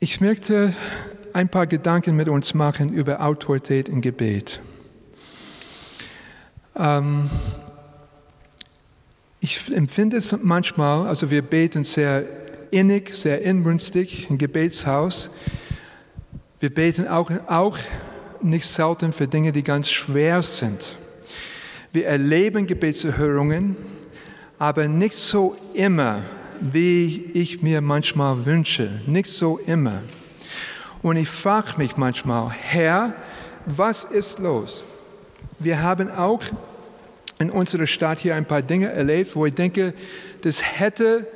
Ich 0.00 0.20
möchte 0.20 0.74
ein 1.32 1.48
paar 1.48 1.66
Gedanken 1.66 2.16
mit 2.16 2.28
uns 2.28 2.54
machen 2.54 2.92
über 2.92 3.20
Autorität 3.20 3.88
im 3.88 4.00
Gebet. 4.00 4.60
Ähm, 6.76 7.28
ich 9.40 9.72
empfinde 9.72 10.16
es 10.16 10.36
manchmal, 10.42 11.06
also 11.06 11.30
wir 11.30 11.42
beten 11.42 11.84
sehr 11.84 12.24
innig, 12.70 13.14
sehr 13.14 13.42
inbrünstig 13.42 14.28
im 14.28 14.38
Gebetshaus. 14.38 15.30
Wir 16.60 16.74
beten 16.74 17.06
auch, 17.06 17.30
auch 17.46 17.78
nicht 18.42 18.66
selten 18.66 19.12
für 19.12 19.28
Dinge, 19.28 19.52
die 19.52 19.62
ganz 19.62 19.90
schwer 19.90 20.42
sind. 20.42 20.96
Wir 21.92 22.06
erleben 22.06 22.66
Gebetserhörungen, 22.66 23.76
aber 24.58 24.88
nicht 24.88 25.14
so 25.14 25.56
immer, 25.72 26.22
wie 26.60 27.30
ich 27.32 27.62
mir 27.62 27.80
manchmal 27.80 28.44
wünsche. 28.44 29.00
Nicht 29.06 29.28
so 29.28 29.58
immer. 29.58 30.02
Und 31.00 31.16
ich 31.16 31.28
frage 31.28 31.78
mich 31.78 31.96
manchmal, 31.96 32.50
Herr, 32.50 33.14
was 33.66 34.02
ist 34.04 34.40
los? 34.40 34.84
Wir 35.60 35.80
haben 35.80 36.10
auch 36.10 36.42
in 37.38 37.50
unserer 37.50 37.86
Stadt 37.86 38.18
hier 38.18 38.34
ein 38.34 38.46
paar 38.46 38.62
Dinge 38.62 38.90
erlebt, 38.90 39.34
wo 39.36 39.46
ich 39.46 39.54
denke, 39.54 39.94
das 40.42 40.62
hätte 40.78 41.26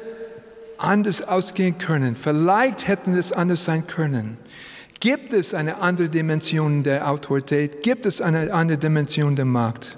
anders 0.78 1.22
ausgehen 1.22 1.78
können. 1.78 2.16
Vielleicht 2.16 2.88
hätten 2.88 3.16
es 3.16 3.32
anders 3.32 3.64
sein 3.64 3.86
können. 3.86 4.36
Gibt 5.00 5.32
es 5.32 5.54
eine 5.54 5.78
andere 5.78 6.08
Dimension 6.08 6.82
der 6.82 7.08
Autorität? 7.10 7.82
Gibt 7.82 8.06
es 8.06 8.20
eine 8.20 8.52
andere 8.52 8.78
Dimension 8.78 9.36
der 9.36 9.44
Macht? 9.44 9.96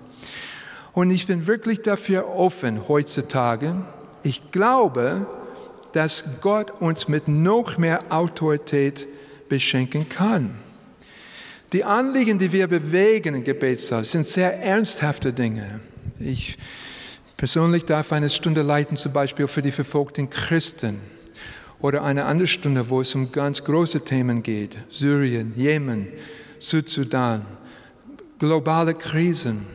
Und 0.93 1.11
ich 1.11 1.27
bin 1.27 1.47
wirklich 1.47 1.83
dafür 1.83 2.29
offen 2.29 2.89
heutzutage. 2.89 3.75
Ich 4.23 4.51
glaube, 4.51 5.27
dass 5.93 6.41
Gott 6.41 6.71
uns 6.81 7.09
mit 7.09 7.29
noch 7.29 7.79
mehr 7.79 8.01
Autorität 8.11 9.07
beschenken 9.49 10.09
kann. 10.09 10.55
Die 11.73 11.85
Anliegen, 11.85 12.39
die 12.39 12.53
wir 12.53 12.69
bewegen 12.69 13.35
im 13.35 13.45
Gebetssaal, 13.45 14.05
sind 14.05 14.27
sehr 14.27 14.63
ernsthafte 14.63 15.33
Dinge. 15.33 15.81
Ich 16.25 16.57
persönlich 17.37 17.85
darf 17.85 18.13
eine 18.13 18.31
Stunde 18.31 18.63
leiten, 18.63 18.97
zum 18.97 19.13
Beispiel 19.13 19.47
für 19.47 19.61
die 19.61 19.73
verfolgten 19.73 20.31
Christen. 20.31 21.01
Oder 21.81 22.03
eine 22.03 22.25
andere 22.25 22.47
Stunde, 22.47 22.89
wo 22.89 23.03
es 23.03 23.15
um 23.15 23.31
ganz 23.31 23.63
große 23.63 24.05
Themen 24.05 24.43
geht. 24.43 24.77
Syrien, 24.89 25.53
Jemen, 25.55 26.09
Südsudan, 26.59 27.45
globale 28.39 28.95
Krisen. 28.95 29.67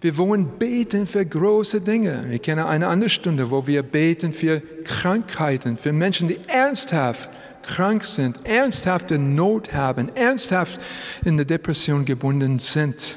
Wir 0.00 0.16
wollen 0.18 0.46
beten 0.58 1.04
für 1.04 1.26
große 1.26 1.80
Dinge. 1.80 2.26
Ich 2.30 2.42
kenne 2.42 2.66
eine 2.66 2.86
andere 2.86 3.10
Stunde, 3.10 3.50
wo 3.50 3.66
wir 3.66 3.82
beten 3.82 4.32
für 4.32 4.60
Krankheiten, 4.84 5.76
für 5.76 5.92
Menschen, 5.92 6.28
die 6.28 6.38
ernsthaft 6.46 7.28
krank 7.62 8.04
sind, 8.04 8.46
ernsthafte 8.46 9.18
Not 9.18 9.72
haben, 9.72 10.14
ernsthaft 10.14 10.80
in 11.24 11.36
der 11.36 11.46
Depression 11.46 12.04
gebunden 12.04 12.60
sind 12.60 13.16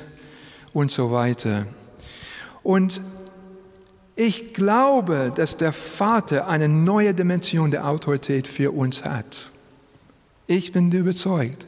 und 0.73 0.89
so 0.89 1.11
weiter. 1.11 1.67
Und 2.69 3.01
ich 4.15 4.53
glaube, 4.53 5.33
dass 5.35 5.57
der 5.57 5.73
Vater 5.73 6.47
eine 6.47 6.69
neue 6.69 7.15
Dimension 7.15 7.71
der 7.71 7.87
Autorität 7.87 8.47
für 8.47 8.69
uns 8.69 9.03
hat. 9.03 9.49
Ich 10.45 10.71
bin 10.71 10.91
überzeugt. 10.91 11.65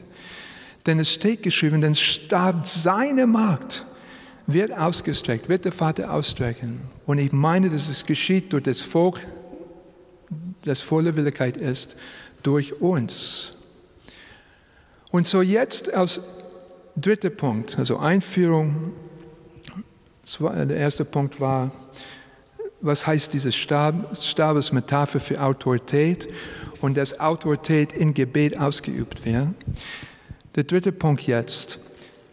Denn 0.86 1.00
es 1.00 1.12
steht 1.12 1.42
geschrieben, 1.42 1.80
denn 1.80 1.96
Stab 1.96 2.68
seine 2.68 3.26
Macht 3.26 3.84
wird 4.46 4.70
ausgestreckt, 4.70 5.48
wird 5.48 5.64
der 5.64 5.72
Vater 5.72 6.12
ausstrecken. 6.12 6.82
Und 7.04 7.18
ich 7.18 7.32
meine, 7.32 7.68
dass 7.68 7.88
es 7.88 8.06
geschieht 8.06 8.52
durch 8.52 8.62
das 8.62 8.82
Volk, 8.82 9.26
das 10.62 10.82
volle 10.82 11.16
Willigkeit 11.16 11.56
ist, 11.56 11.96
durch 12.44 12.80
uns. 12.80 13.54
Und 15.10 15.26
so 15.26 15.42
jetzt 15.42 15.92
als 15.92 16.20
dritter 16.94 17.30
Punkt, 17.30 17.76
also 17.76 17.98
Einführung 17.98 18.92
der 20.40 20.76
erste 20.76 21.04
Punkt 21.04 21.40
war, 21.40 21.70
was 22.80 23.06
heißt 23.06 23.32
dieses 23.32 23.54
Stab? 23.54 24.16
Stab 24.16 24.56
ist 24.56 24.72
Metapher 24.72 25.20
für 25.20 25.40
Autorität 25.40 26.28
und 26.80 26.96
dass 26.96 27.20
Autorität 27.20 27.92
in 27.92 28.12
Gebet 28.12 28.58
ausgeübt 28.58 29.24
wird. 29.24 29.48
Der 30.54 30.64
dritte 30.64 30.92
Punkt 30.92 31.22
jetzt 31.22 31.78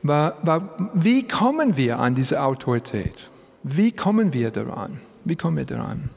war, 0.04 0.38
war, 0.43 0.91
wie 0.93 1.28
kommen 1.28 1.78
wir 1.78 1.99
an 1.99 2.15
diese 2.15 2.41
Autorität? 2.41 3.30
Wie 3.63 3.91
kommen 3.91 4.34
wir 4.34 4.52
daran? 4.52 4.99
Wie 5.25 5.36
kommen 5.36 5.58
wir 5.58 5.65
daran? 5.65 6.10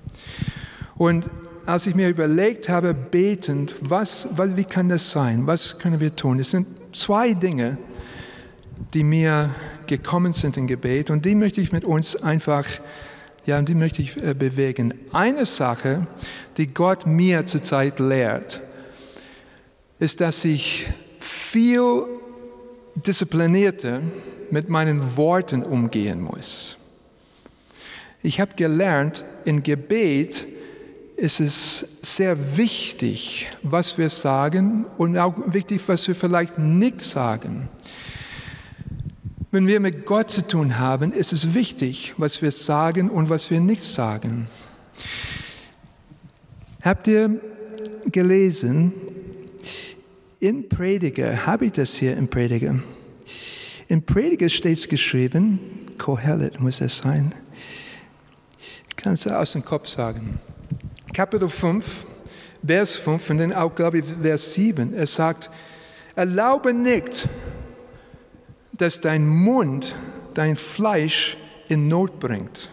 Und 0.96 1.28
als 1.66 1.86
ich 1.86 1.94
mir 1.94 2.08
überlegt 2.08 2.68
habe, 2.68 2.94
betend, 2.94 3.74
was, 3.80 4.28
wie 4.56 4.64
kann 4.64 4.88
das 4.88 5.10
sein? 5.10 5.46
Was 5.46 5.78
können 5.78 6.00
wir 6.00 6.14
tun? 6.14 6.40
Es 6.40 6.50
sind 6.50 6.66
zwei 6.92 7.34
Dinge, 7.34 7.78
die 8.94 9.04
mir 9.04 9.50
gekommen 9.86 10.32
sind 10.32 10.56
im 10.56 10.66
Gebet 10.66 11.10
und 11.10 11.24
die 11.24 11.34
möchte 11.34 11.60
ich 11.60 11.72
mit 11.72 11.84
uns 11.84 12.16
einfach, 12.16 12.66
ja, 13.46 13.60
die 13.62 13.74
möchte 13.74 14.02
ich 14.02 14.16
äh, 14.16 14.34
bewegen. 14.34 14.94
Eine 15.12 15.46
Sache, 15.46 16.06
die 16.56 16.68
Gott 16.68 17.06
mir 17.06 17.46
zurzeit 17.46 17.98
lehrt, 17.98 18.60
ist, 19.98 20.20
dass 20.20 20.44
ich 20.44 20.88
viel 21.20 22.04
disziplinierter 22.94 24.00
mit 24.50 24.68
meinen 24.68 25.16
Worten 25.16 25.62
umgehen 25.62 26.20
muss. 26.20 26.76
Ich 28.22 28.40
habe 28.40 28.54
gelernt, 28.54 29.24
im 29.44 29.62
Gebet 29.62 30.46
ist 31.16 31.40
es 31.40 31.98
sehr 32.02 32.56
wichtig, 32.56 33.48
was 33.62 33.98
wir 33.98 34.10
sagen 34.10 34.86
und 34.98 35.16
auch 35.18 35.34
wichtig, 35.46 35.80
was 35.86 36.06
wir 36.08 36.14
vielleicht 36.14 36.58
nicht 36.58 37.00
sagen. 37.00 37.68
Wenn 39.52 39.66
wir 39.66 39.80
mit 39.80 40.06
Gott 40.06 40.30
zu 40.30 40.48
tun 40.48 40.78
haben, 40.78 41.12
ist 41.12 41.30
es 41.34 41.52
wichtig, 41.52 42.14
was 42.16 42.40
wir 42.40 42.52
sagen 42.52 43.10
und 43.10 43.28
was 43.28 43.50
wir 43.50 43.60
nicht 43.60 43.84
sagen. 43.84 44.48
Habt 46.80 47.06
ihr 47.06 47.38
gelesen, 48.06 48.94
in 50.40 50.70
Prediger, 50.70 51.44
habe 51.44 51.66
ich 51.66 51.72
das 51.72 51.94
hier 51.96 52.16
in 52.16 52.28
Prediger? 52.28 52.76
In 53.88 54.06
Prediger 54.06 54.48
steht 54.48 54.78
es 54.78 54.88
geschrieben, 54.88 55.58
Kohelet 55.98 56.58
muss 56.58 56.80
es 56.80 56.96
sein. 56.96 57.34
Kannst 58.96 59.26
du 59.26 59.38
aus 59.38 59.52
dem 59.52 59.66
Kopf 59.66 59.86
sagen. 59.86 60.40
Kapitel 61.12 61.50
5, 61.50 62.06
Vers 62.66 62.96
5 62.96 63.28
und 63.28 63.36
dann 63.36 63.52
auch, 63.52 63.74
glaube 63.74 63.98
ich, 63.98 64.06
Vers 64.22 64.54
7. 64.54 64.94
Er 64.94 65.06
sagt, 65.06 65.50
erlaube 66.16 66.72
nicht, 66.72 67.28
dass 68.82 69.00
dein 69.00 69.28
Mund 69.28 69.94
dein 70.34 70.56
Fleisch 70.56 71.36
in 71.68 71.86
Not 71.86 72.18
bringt. 72.18 72.68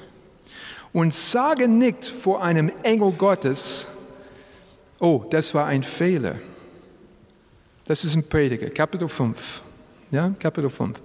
Und 0.92 1.14
sage 1.14 1.68
nicht 1.68 2.04
vor 2.04 2.44
einem 2.44 2.72
Engel 2.82 3.12
Gottes, 3.12 3.86
oh, 5.00 5.24
das 5.30 5.54
war 5.54 5.68
ein 5.68 5.84
Fehler. 5.84 6.38
Das 7.86 8.04
ist 8.04 8.16
ein 8.16 8.28
Prediger, 8.28 8.72
Kapitel 8.72 9.08
5. 9.08 9.62
Ja, 10.10 10.34
Kapitel 10.40 10.72
5. 10.72 11.00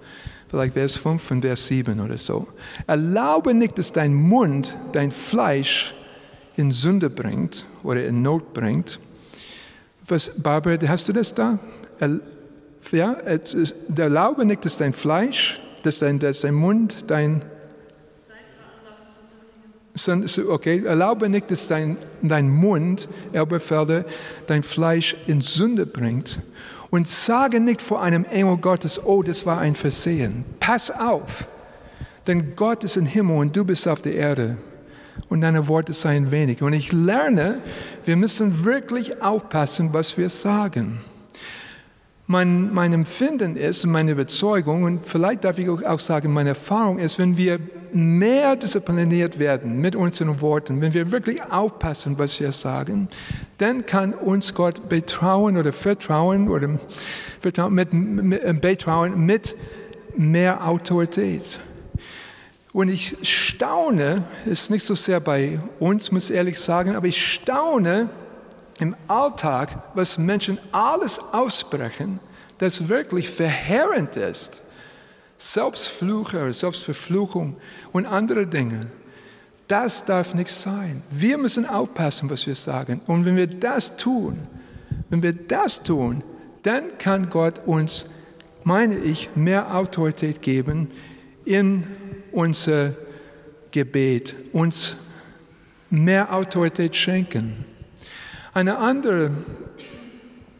Vielleicht 0.49 0.73
Vers 0.73 0.97
5 0.97 1.31
und 1.31 1.41
Vers 1.41 1.67
7 1.67 1.99
oder 1.99 2.17
so. 2.17 2.47
Erlaube 2.87 3.53
nicht, 3.53 3.77
dass 3.77 3.91
dein 3.91 4.11
Mund 4.11 4.75
dein 4.91 5.11
Fleisch 5.11 5.93
in 6.57 6.71
Sünde 6.71 7.11
bringt 7.11 7.63
oder 7.83 8.03
in 8.07 8.23
Not 8.23 8.55
bringt. 8.55 8.99
Was, 10.07 10.31
Barbara, 10.41 10.79
hast 10.87 11.07
du 11.07 11.13
das 11.13 11.35
da? 11.35 11.59
Ja, 12.91 13.13
ist, 13.13 13.75
erlaube 13.95 14.45
nicht, 14.45 14.65
dass 14.65 14.77
dein 14.77 14.93
Fleisch, 14.93 15.61
dass 15.83 15.99
dein, 15.99 16.19
dass 16.19 16.41
dein 16.41 16.53
Mund, 16.53 17.05
dein 17.07 17.43
Okay, 20.49 20.83
erlaube 20.83 21.29
nicht, 21.29 21.49
dass 21.51 21.69
dein, 21.69 21.95
dein 22.21 22.49
Mund, 22.49 23.07
Erbefelde, 23.31 24.05
dein 24.45 24.61
Fleisch 24.61 25.15
in 25.25 25.39
Sünde 25.39 25.85
bringt. 25.85 26.41
Und 26.89 27.07
sage 27.07 27.61
nicht 27.61 27.81
vor 27.81 28.01
einem 28.01 28.25
Engel 28.25 28.57
Gottes, 28.57 29.03
oh, 29.03 29.23
das 29.23 29.45
war 29.45 29.59
ein 29.59 29.73
Versehen. 29.73 30.43
Pass 30.59 30.91
auf, 30.91 31.47
denn 32.27 32.57
Gott 32.57 32.83
ist 32.83 32.97
im 32.97 33.05
Himmel 33.05 33.37
und 33.37 33.55
du 33.55 33.63
bist 33.63 33.87
auf 33.87 34.01
der 34.01 34.15
Erde. 34.15 34.57
Und 35.29 35.41
deine 35.41 35.69
Worte 35.69 35.93
seien 35.93 36.29
wenig. 36.29 36.61
Und 36.61 36.73
ich 36.73 36.91
lerne, 36.91 37.61
wir 38.03 38.17
müssen 38.17 38.65
wirklich 38.65 39.21
aufpassen, 39.21 39.93
was 39.93 40.17
wir 40.17 40.29
sagen. 40.29 40.99
Mein, 42.27 42.73
mein 42.73 42.91
Empfinden 42.91 43.55
ist, 43.55 43.85
meine 43.85 44.11
Überzeugung 44.11 44.81
und 44.81 45.05
vielleicht 45.05 45.43
darf 45.43 45.59
ich 45.59 45.69
auch 45.69 45.99
sagen, 45.99 46.33
meine 46.33 46.49
Erfahrung 46.49 46.97
ist, 46.97 47.19
wenn 47.19 47.37
wir 47.37 47.59
mehr 47.93 48.55
diszipliniert 48.55 49.37
werden 49.37 49.79
mit 49.79 49.95
unseren 49.95 50.41
Worten, 50.41 50.81
wenn 50.81 50.93
wir 50.93 51.11
wirklich 51.11 51.43
aufpassen, 51.43 52.17
was 52.17 52.39
wir 52.39 52.51
sagen, 52.51 53.09
dann 53.59 53.85
kann 53.85 54.13
uns 54.13 54.55
Gott 54.55 54.89
betrauen 54.89 55.55
oder 55.55 55.71
vertrauen 55.71 56.49
oder 56.49 56.79
vertrauen 57.41 57.73
mit, 57.73 57.93
mit, 57.93 58.61
betrauen 58.61 59.25
mit 59.25 59.55
mehr 60.17 60.67
Autorität. 60.67 61.59
Und 62.73 62.89
ich 62.89 63.15
staune, 63.21 64.23
ist 64.45 64.71
nicht 64.71 64.83
so 64.83 64.95
sehr 64.95 65.19
bei 65.19 65.59
uns, 65.79 66.11
muss 66.11 66.29
ich 66.29 66.35
ehrlich 66.35 66.59
sagen, 66.59 66.95
aber 66.95 67.07
ich 67.07 67.25
staune 67.25 68.09
im 68.79 68.95
Alltag, 69.07 69.83
was 69.93 70.17
Menschen 70.17 70.57
alles 70.71 71.19
ausbrechen, 71.31 72.19
das 72.57 72.87
wirklich 72.87 73.29
verheerend 73.29 74.17
ist. 74.17 74.61
Selbstfluche, 75.37 76.53
Selbstverfluchung 76.53 77.57
und 77.91 78.05
andere 78.05 78.47
Dinge. 78.47 78.87
Das 79.67 80.05
darf 80.05 80.33
nicht 80.33 80.51
sein. 80.51 81.01
Wir 81.09 81.37
müssen 81.37 81.65
aufpassen, 81.65 82.29
was 82.29 82.45
wir 82.45 82.55
sagen. 82.55 83.01
Und 83.07 83.25
wenn 83.25 83.35
wir 83.35 83.47
das 83.47 83.97
tun, 83.97 84.47
wenn 85.09 85.23
wir 85.23 85.33
das 85.33 85.81
tun, 85.83 86.23
dann 86.63 86.97
kann 86.97 87.29
Gott 87.29 87.61
uns, 87.65 88.05
meine 88.63 88.97
ich, 88.97 89.29
mehr 89.35 89.75
Autorität 89.75 90.41
geben 90.41 90.91
in 91.45 91.85
unser 92.31 92.93
Gebet, 93.71 94.35
uns 94.51 94.95
mehr 95.89 96.33
Autorität 96.33 96.95
schenken. 96.95 97.65
Eine 98.55 98.77
andere 98.77 99.31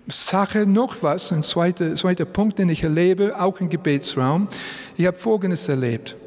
Sache, 0.10 0.65
noch 0.65 1.01
was, 1.01 1.31
ein 1.31 1.43
zweiter, 1.43 1.95
zweiter 1.95 2.25
Punkt, 2.25 2.60
den 2.60 2.67
ich 2.67 2.84
erlebe, 2.84 3.39
auch 3.39 3.62
im 3.62 3.69
Gebetsraum. 3.69 4.49
Ich 4.97 5.05
habe 5.05 5.17
Folgendes 5.17 5.69
erlebt. 5.69 6.17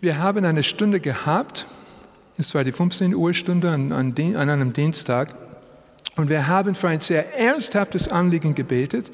Wir 0.00 0.18
haben 0.18 0.44
eine 0.44 0.64
Stunde 0.64 0.98
gehabt, 0.98 1.68
es 2.36 2.52
war 2.56 2.64
die 2.64 2.72
15 2.72 3.14
Uhr 3.14 3.32
Stunde 3.32 3.70
an, 3.70 3.92
an, 3.92 4.12
an 4.18 4.50
einem 4.50 4.72
Dienstag, 4.72 5.36
und 6.16 6.28
wir 6.28 6.48
haben 6.48 6.74
für 6.74 6.88
ein 6.88 7.00
sehr 7.00 7.38
ernsthaftes 7.38 8.08
Anliegen 8.08 8.56
gebetet. 8.56 9.12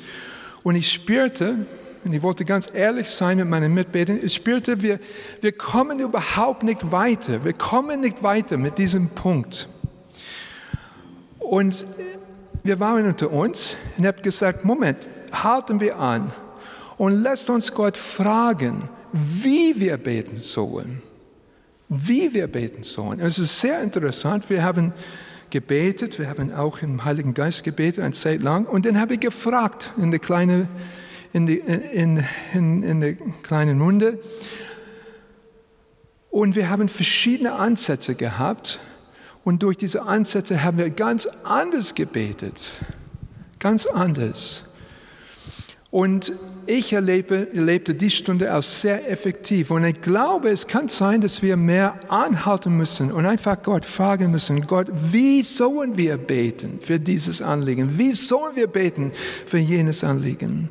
Und 0.63 0.75
ich 0.75 0.91
spürte, 0.91 1.67
und 2.03 2.15
ich 2.15 2.23
wollte 2.23 2.47
ganz 2.47 2.71
ehrlich 2.73 3.11
sein 3.11 3.37
mit 3.37 3.47
meinen 3.47 3.75
Mitbetern, 3.75 4.19
ich 4.23 4.33
spürte, 4.33 4.81
wir, 4.81 5.01
wir 5.43 5.53
kommen 5.53 6.01
überhaupt 6.01 6.63
nicht 6.63 6.91
weiter. 6.91 7.45
Wir 7.45 7.53
kommen 7.53 8.01
nicht 8.01 8.23
weiter 8.23 8.57
mit 8.57 8.79
diesem 8.79 9.11
Punkt. 9.11 9.69
Und 11.49 11.87
wir 12.63 12.79
waren 12.79 13.07
unter 13.07 13.31
uns 13.33 13.77
und 13.97 14.07
habe 14.07 14.21
gesagt, 14.21 14.67
Moment, 14.67 15.09
halten 15.33 15.81
wir 15.81 15.99
an 15.99 16.31
und 16.99 17.23
lasst 17.23 17.49
uns 17.49 17.73
Gott 17.73 17.97
fragen, 17.97 18.91
wie 19.13 19.81
wir 19.81 19.97
beten 19.97 20.41
sollen. 20.41 21.01
Wie 21.89 22.35
wir 22.35 22.49
beten 22.49 22.83
sollen. 22.83 23.21
Es 23.21 23.39
ist 23.39 23.61
sehr 23.61 23.81
interessant. 23.83 24.51
Wir 24.51 24.63
haben 24.63 24.93
gebetet, 25.49 26.19
wir 26.19 26.29
haben 26.29 26.53
auch 26.53 26.83
im 26.83 27.07
Heiligen 27.07 27.33
Geist 27.33 27.65
gebetet, 27.65 28.05
eine 28.05 28.13
Zeit 28.13 28.43
lang. 28.43 28.67
Und 28.67 28.85
dann 28.85 29.01
habe 29.01 29.15
ich 29.15 29.21
gefragt 29.21 29.95
in 29.97 30.11
der 30.11 30.21
kleinen, 30.21 30.69
in, 31.33 31.47
die, 31.47 31.57
in, 31.61 32.23
in, 32.53 32.83
in 32.83 33.01
der 33.01 33.15
kleinen 33.43 33.81
Runde. 33.81 34.21
Und 36.31 36.57
wir 36.57 36.69
haben 36.69 36.91
verschiedene 36.91 37.55
Ansätze 37.55 38.15
gehabt. 38.15 38.81
Und 39.45 39.63
durch 39.63 39.77
diese 39.77 40.03
Ansätze 40.03 40.63
haben 40.63 40.79
wir 40.79 40.91
ganz 40.91 41.27
anders 41.45 41.95
gebetet. 41.95 42.81
Ganz 43.59 43.87
anders. 43.87 44.65
Und 45.91 46.33
ich 46.67 46.93
erlebe, 46.93 47.49
erlebte 47.55 47.95
die 47.95 48.11
Stunde 48.11 48.53
als 48.53 48.83
sehr 48.83 49.11
effektiv. 49.11 49.71
Und 49.71 49.85
ich 49.85 50.03
glaube, 50.03 50.51
es 50.51 50.67
kann 50.67 50.89
sein, 50.89 51.23
dass 51.23 51.41
wir 51.41 51.57
mehr 51.57 51.99
anhalten 52.09 52.77
müssen 52.77 53.11
und 53.11 53.25
einfach 53.25 53.63
Gott 53.63 53.87
fragen 53.87 54.31
müssen, 54.31 54.67
Gott, 54.67 54.89
wie 54.93 55.43
sollen 55.43 55.97
wir 55.97 56.19
beten 56.19 56.79
für 56.83 57.01
dieses 57.01 57.41
Anliegen? 57.41 57.97
Wie 57.97 58.13
sollen 58.13 58.55
wir 58.55 58.67
beten 58.67 59.13
für 59.47 59.57
jenes 59.57 60.05
Anliegen? 60.05 60.69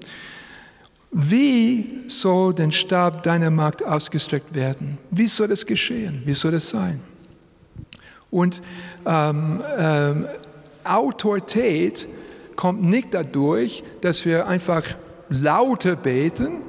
Wie 1.12 2.04
soll 2.08 2.54
der 2.54 2.70
Stab 2.72 3.24
deiner 3.24 3.50
Macht 3.50 3.84
ausgestreckt 3.84 4.54
werden? 4.54 5.00
Wie 5.10 5.28
soll 5.28 5.48
das 5.48 5.66
geschehen? 5.66 6.22
Wie 6.26 6.34
soll 6.36 6.52
das 6.52 6.70
sein? 6.70 7.02
Und 8.32 8.62
ähm, 9.06 9.62
ähm, 9.78 10.28
Autorität 10.84 12.08
kommt 12.56 12.84
nicht 12.84 13.14
dadurch, 13.14 13.84
dass 14.02 14.26
wir 14.26 14.48
einfach 14.48 14.84
lauter 15.30 15.96
beten 15.96 16.62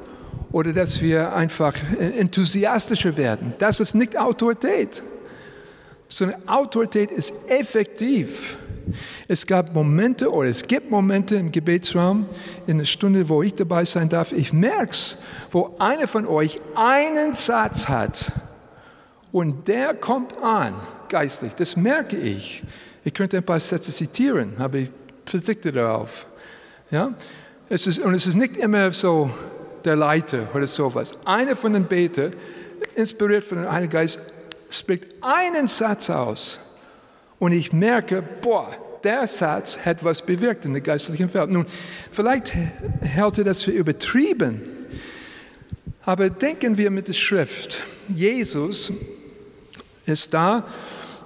oder 0.52 0.72
dass 0.72 1.00
wir 1.00 1.34
einfach 1.34 1.74
enthusiastischer 1.98 3.16
werden. 3.16 3.54
Das 3.58 3.80
ist 3.80 3.94
nicht 3.94 4.18
Autorität, 4.18 5.02
sondern 6.08 6.48
Autorität 6.48 7.10
ist 7.10 7.34
effektiv. 7.48 8.58
Es 9.26 9.46
gab 9.46 9.74
Momente 9.74 10.32
oder 10.32 10.48
es 10.48 10.66
gibt 10.66 10.90
Momente 10.90 11.36
im 11.36 11.52
Gebetsraum, 11.52 12.26
in 12.66 12.78
der 12.78 12.86
Stunde, 12.86 13.28
wo 13.28 13.42
ich 13.42 13.54
dabei 13.54 13.84
sein 13.84 14.08
darf, 14.08 14.32
ich 14.32 14.52
merke 14.52 14.92
es, 14.92 15.18
wo 15.50 15.76
einer 15.78 16.08
von 16.08 16.26
euch 16.26 16.58
einen 16.74 17.34
Satz 17.34 17.88
hat 17.88 18.32
und 19.30 19.68
der 19.68 19.92
kommt 19.94 20.42
an, 20.42 20.74
geistlich, 21.08 21.52
das 21.54 21.76
merke 21.76 22.16
ich. 22.16 22.62
Ich 23.04 23.14
könnte 23.14 23.36
ein 23.36 23.42
paar 23.42 23.60
Sätze 23.60 23.92
zitieren, 23.92 24.54
aber 24.58 24.78
ich 24.78 24.90
verzichte 25.24 25.72
darauf. 25.72 26.26
Ja? 26.90 27.14
Es 27.68 27.86
ist, 27.86 28.00
und 28.00 28.14
es 28.14 28.26
ist 28.26 28.34
nicht 28.34 28.56
immer 28.56 28.92
so 28.92 29.30
der 29.84 29.96
Leiter 29.96 30.48
oder 30.54 30.66
sowas. 30.66 31.14
Einer 31.24 31.56
von 31.56 31.72
den 31.72 31.84
Betern, 31.84 32.32
inspiriert 32.94 33.44
von 33.44 33.58
dem 33.58 33.70
Heiligen 33.70 33.92
Geist, 33.92 34.20
spricht 34.70 35.04
einen 35.20 35.68
Satz 35.68 36.10
aus. 36.10 36.58
Und 37.38 37.52
ich 37.52 37.72
merke, 37.72 38.22
boah, 38.22 38.70
der 39.04 39.26
Satz 39.26 39.78
hat 39.84 40.04
was 40.04 40.22
bewirkt 40.22 40.64
in 40.64 40.72
der 40.72 40.82
geistlichen 40.82 41.32
Welt. 41.32 41.50
Nun, 41.50 41.66
vielleicht 42.10 42.52
hält 43.00 43.38
er 43.38 43.44
das 43.44 43.62
für 43.62 43.70
übertrieben, 43.70 44.62
aber 46.04 46.30
denken 46.30 46.76
wir 46.76 46.90
mit 46.90 47.08
der 47.08 47.12
Schrift. 47.12 47.82
Jesus 48.08 48.92
ist 50.06 50.32
da 50.34 50.66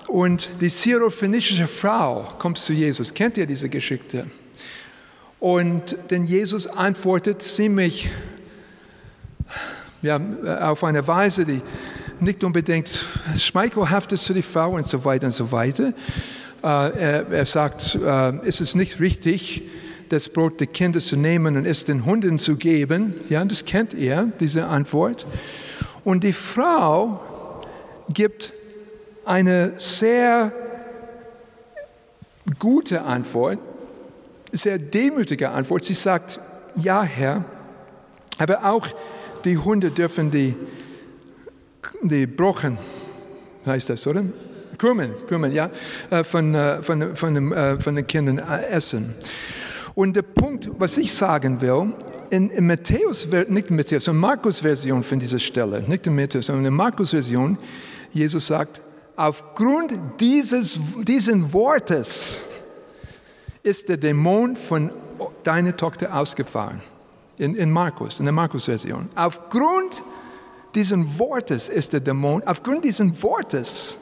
und 0.09 0.49
die 0.61 0.69
syrophoenische 0.69 1.69
Frau 1.69 2.29
kommt 2.39 2.59
zu 2.59 2.73
Jesus. 2.73 3.15
Kennt 3.15 3.37
ihr 3.39 3.47
diese 3.47 3.69
Geschichte? 3.69 4.27
Und 5.41 5.97
denn 6.11 6.25
Jesus 6.25 6.67
antwortet 6.67 7.43
ziemlich 7.43 8.11
ja, 10.03 10.21
auf 10.61 10.85
eine 10.85 11.07
Weise, 11.07 11.45
die 11.45 11.61
nicht 12.21 12.45
unbedingt 12.45 13.05
schmeichelhaft 13.37 14.13
ist 14.13 14.27
für 14.27 14.35
die 14.35 14.43
Frau 14.43 14.77
und 14.77 14.89
so 14.89 15.05
weiter 15.05 15.27
und 15.27 15.33
so 15.33 15.51
weiter. 15.51 15.93
Äh, 16.63 16.67
er, 16.67 17.29
er, 17.31 17.47
sagt, 17.47 17.97
äh, 17.97 18.47
ist 18.47 18.61
es 18.61 18.75
nicht 18.75 19.01
richtig, 19.01 19.65
das 20.09 20.29
Brot 20.29 20.61
der 20.61 20.69
Kinder 20.69 21.01
zu 21.01 21.17
nehmen 21.17 21.57
und 21.57 21.67
es 21.67 21.85
den 21.85 22.05
Hunden 22.05 22.39
zu 22.39 22.57
geben? 22.57 23.15
Ja, 23.29 23.45
das 23.45 23.65
kennt 23.65 23.95
er, 23.95 24.31
diese 24.39 24.67
Antwort. 24.67 25.27
Und 26.05 26.23
die 26.23 26.33
Frau 26.33 27.65
gibt 28.09 28.53
eine 29.25 29.75
sehr 29.77 30.53
gute 32.59 33.03
Antwort, 33.03 33.59
sehr 34.53 34.79
demütige 34.79 35.51
Antwort. 35.51 35.85
Sie 35.85 35.95
sagt, 35.95 36.41
ja 36.77 37.03
Herr, 37.03 37.45
aber 38.39 38.65
auch 38.65 38.89
die 39.45 39.59
Hunde 39.59 39.91
dürfen 39.91 40.31
die, 40.31 40.55
die 42.03 42.27
Brochen, 42.27 42.79
heißt 43.67 43.91
das, 43.91 44.07
oder? 44.07 44.25
Krümmen, 44.79 45.13
Krümmen, 45.29 45.53
ja, 45.53 45.71
äh, 46.11 46.25
von, 46.25 46.55
äh, 46.55 46.83
von, 46.83 47.15
von, 47.15 47.35
dem, 47.35 47.53
äh, 47.53 47.81
von 47.81 47.95
den 47.95 48.07
Kindern 48.07 48.39
essen. 48.39 49.15
Und 49.95 50.17
der 50.17 50.23
Punkt, 50.23 50.69
was 50.79 50.97
ich 50.97 51.13
sagen 51.13 51.61
will, 51.61 51.93
in, 52.31 52.51
in 52.51 52.67
Matthäus, 52.67 53.29
nicht 53.49 53.69
in 53.71 53.77
Matthäus, 53.77 54.09
in 54.09 54.17
Markus-Version 54.17 55.03
von 55.03 55.19
dieser 55.19 55.39
Stelle, 55.39 55.83
nicht 55.87 56.07
in 56.07 56.17
Matthäus, 56.17 56.47
sondern 56.47 56.65
in 56.65 56.75
Markus-Version, 56.75 57.59
Jesus 58.13 58.47
sagt, 58.47 58.81
aufgrund 59.17 59.93
dieses 60.21 60.81
diesen 61.03 61.53
Wortes 61.53 62.41
ist 63.63 63.89
der 63.89 63.97
Dämon 63.97 64.57
von 64.57 64.91
deiner 65.45 65.77
Tochter 65.77 66.15
ausgefahren. 66.15 66.83
In, 67.39 67.55
in 67.55 67.71
Markus, 67.71 68.19
in 68.19 68.27
der 68.27 68.33
Markus-Version. 68.33 69.09
Aufgrund 69.15 70.03
diesen 70.75 71.19
Wortes 71.19 71.69
ist 71.69 71.93
der 71.93 72.01
Dämon, 72.01 72.43
aufgrund 72.45 72.85
diesen 72.85 73.23
Wortes, 73.23 73.97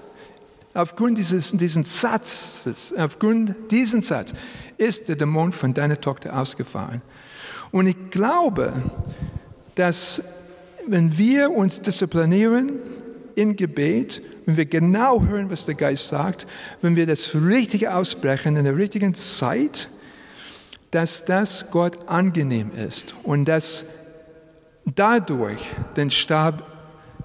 aufgrund 0.74 1.18
dieses 1.18 1.50
diesen 1.52 1.84
Satzes, 1.84 2.94
aufgrund 2.96 3.54
diesen 3.70 4.02
Satz 4.02 4.32
ist 4.76 5.08
der 5.08 5.16
Dämon 5.16 5.52
von 5.52 5.74
deiner 5.74 6.00
Tochter 6.00 6.38
ausgefahren. 6.38 7.02
Und 7.70 7.86
ich 7.86 8.10
glaube, 8.10 8.72
dass 9.74 10.22
wenn 10.86 11.16
wir 11.16 11.50
uns 11.50 11.80
disziplinieren 11.80 12.72
in 13.40 13.56
Gebet, 13.56 14.20
wenn 14.44 14.58
wir 14.58 14.66
genau 14.66 15.22
hören, 15.22 15.48
was 15.50 15.64
der 15.64 15.74
Geist 15.74 16.08
sagt, 16.08 16.46
wenn 16.82 16.94
wir 16.94 17.06
das 17.06 17.34
Richtige 17.34 17.94
aussprechen 17.94 18.56
in 18.56 18.64
der 18.64 18.76
richtigen 18.76 19.14
Zeit, 19.14 19.88
dass 20.90 21.24
das 21.24 21.70
Gott 21.70 22.06
angenehm 22.06 22.70
ist 22.76 23.14
und 23.22 23.46
dass 23.46 23.86
dadurch 24.84 25.62
den 25.96 26.10
Stab 26.10 26.66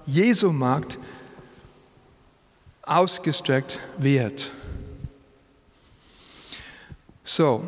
Jesu 0.06 0.52
Macht 0.52 0.98
ausgestreckt 2.82 3.78
wird. 3.98 4.52
So, 7.24 7.62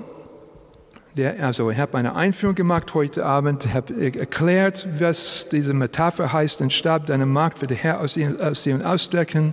Der, 1.19 1.45
also 1.45 1.69
ich 1.69 1.79
habe 1.79 1.99
eine 1.99 2.15
Einführung 2.15 2.55
gemacht 2.55 2.95
heute 2.95 3.27
Abend, 3.27 3.75
habe 3.75 3.93
erklärt, 4.01 4.87
was 5.01 5.49
diese 5.51 5.75
Metapher 5.75 6.33
heißt, 6.33 6.61
den 6.61 6.71
Stab 6.71 7.07
deiner 7.07 7.27
Magd 7.27 7.61
wird 7.61 7.73
der 7.73 7.77
Herr 7.77 8.01
aus 8.01 8.17
ihr, 8.17 8.37
aus 8.41 8.65
ihr 8.65 8.89
ausstrecken. 8.89 9.53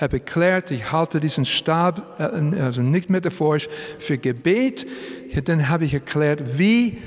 habe 0.00 0.18
erklärt, 0.18 0.70
ich 0.70 0.92
halte 0.92 1.18
diesen 1.18 1.46
Stab, 1.46 2.20
äh, 2.20 2.60
also 2.60 2.82
nicht 2.82 3.10
metaphorisch, 3.10 3.68
für 3.98 4.18
Gebet. 4.18 4.86
Dann 5.46 5.68
habe 5.68 5.84
ich 5.84 5.94
erklärt, 5.94 6.58
wie 6.58 6.98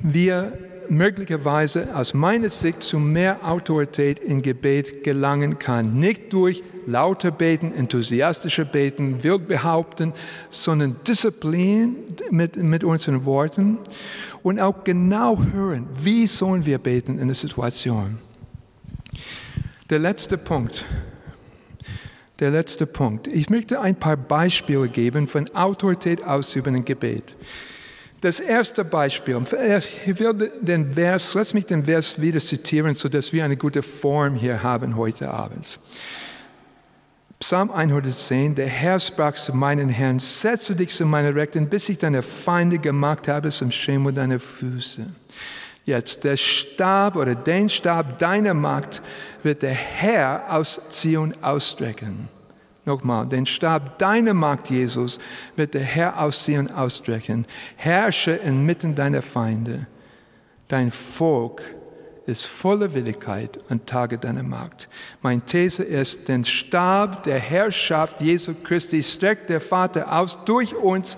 wir 0.00 0.54
möglicherweise 0.92 1.96
aus 1.96 2.12
meiner 2.12 2.50
Sicht 2.50 2.82
zu 2.82 2.98
mehr 2.98 3.48
Autorität 3.48 4.18
in 4.18 4.42
Gebet 4.42 5.02
gelangen 5.02 5.58
kann. 5.58 5.98
Nicht 5.98 6.32
durch 6.32 6.62
lauter 6.86 7.30
Beten, 7.30 7.72
enthusiastische 7.74 8.66
Beten, 8.66 9.22
wild 9.22 9.48
behaupten, 9.48 10.12
sondern 10.50 10.96
Disziplin 11.08 11.96
mit, 12.30 12.56
mit 12.56 12.84
unseren 12.84 13.24
Worten 13.24 13.78
und 14.42 14.60
auch 14.60 14.84
genau 14.84 15.40
hören, 15.52 15.86
wie 16.02 16.26
sollen 16.26 16.66
wir 16.66 16.78
beten 16.78 17.18
in 17.18 17.28
der 17.28 17.36
Situation. 17.36 18.18
Der 19.88 19.98
letzte 19.98 20.36
Punkt. 20.36 20.84
Der 22.38 22.50
letzte 22.50 22.86
Punkt. 22.86 23.28
Ich 23.28 23.48
möchte 23.48 23.80
ein 23.80 23.94
paar 23.94 24.16
Beispiele 24.16 24.88
geben 24.88 25.26
von 25.26 25.48
Autorität 25.54 26.24
ausübenden 26.24 26.84
Gebet. 26.84 27.34
Das 28.22 28.38
erste 28.38 28.84
Beispiel, 28.84 29.42
ich 30.06 30.20
will 30.20 30.52
den 30.60 30.92
Vers, 30.92 31.34
lass 31.34 31.54
mich 31.54 31.66
den 31.66 31.84
Vers 31.84 32.20
wieder 32.20 32.38
zitieren, 32.38 32.94
sodass 32.94 33.32
wir 33.32 33.44
eine 33.44 33.56
gute 33.56 33.82
Form 33.82 34.36
hier 34.36 34.62
haben 34.62 34.96
heute 34.96 35.28
Abend. 35.28 35.80
Psalm 37.40 37.72
110, 37.72 38.54
der 38.54 38.68
Herr 38.68 39.00
sprach 39.00 39.34
zu 39.34 39.52
meinen 39.52 39.88
Herrn, 39.88 40.20
setze 40.20 40.76
dich 40.76 40.90
zu 40.90 41.04
meiner 41.04 41.34
Rechten, 41.34 41.68
bis 41.68 41.88
ich 41.88 41.98
deine 41.98 42.22
Feinde 42.22 42.78
gemacht 42.78 43.26
habe 43.26 43.50
zum 43.50 43.72
Schemel 43.72 44.12
deiner 44.12 44.38
Füße. 44.38 45.04
Jetzt, 45.84 46.22
der 46.22 46.36
Stab 46.36 47.16
oder 47.16 47.34
den 47.34 47.68
Stab 47.68 48.20
deiner 48.20 48.54
Macht 48.54 49.02
wird 49.42 49.62
der 49.62 49.74
Herr 49.74 50.44
aus 50.48 50.80
Zion 50.90 51.34
ausstrecken. 51.42 52.28
Nochmal, 52.84 53.26
den 53.28 53.46
Stab 53.46 53.98
deiner 53.98 54.34
Macht, 54.34 54.68
Jesus, 54.68 55.20
wird 55.54 55.74
der 55.74 55.82
Herr 55.82 56.20
aus 56.20 56.44
Zion 56.44 56.68
ausstrecken. 56.70 57.46
Herrsche 57.76 58.32
inmitten 58.32 58.94
deiner 58.94 59.22
Feinde. 59.22 59.86
Dein 60.66 60.90
Volk 60.90 61.62
ist 62.26 62.46
voller 62.46 62.92
Willigkeit 62.92 63.58
an 63.68 63.84
Tage 63.86 64.18
deiner 64.18 64.42
Macht. 64.42 64.88
Meine 65.22 65.42
These 65.42 65.84
ist, 65.84 66.28
den 66.28 66.44
Stab 66.44 67.22
der 67.22 67.38
Herrschaft 67.38 68.20
Jesu 68.20 68.54
Christi 68.54 69.02
streckt 69.02 69.50
der 69.50 69.60
Vater 69.60 70.12
aus 70.12 70.38
durch 70.44 70.74
uns 70.74 71.16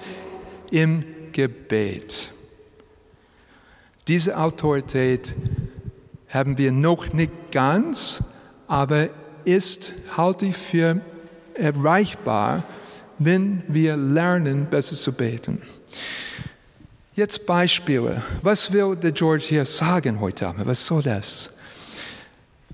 im 0.70 1.05
Gebet. 1.33 2.31
Diese 4.07 4.37
Autorität 4.37 5.35
haben 6.29 6.59
wir 6.59 6.72
noch 6.72 7.12
nicht 7.12 7.53
ganz, 7.53 8.22
aber 8.66 9.09
ist, 9.44 9.92
halte 10.16 10.46
ich 10.46 10.57
für 10.57 11.00
erreichbar, 11.55 12.64
wenn 13.19 13.62
wir 13.69 13.97
lernen, 13.97 14.67
besser 14.67 14.97
zu 14.97 15.12
beten. 15.12 15.62
Jetzt 17.14 17.47
Beispiele. 17.47 18.23
Was 18.43 18.73
will 18.73 18.97
der 18.97 19.12
George 19.12 19.45
hier 19.47 19.64
sagen 19.64 20.21
heute 20.21 20.49
Abend? 20.49 20.67
Was 20.67 20.85
soll 20.85 21.03
das? 21.03 21.51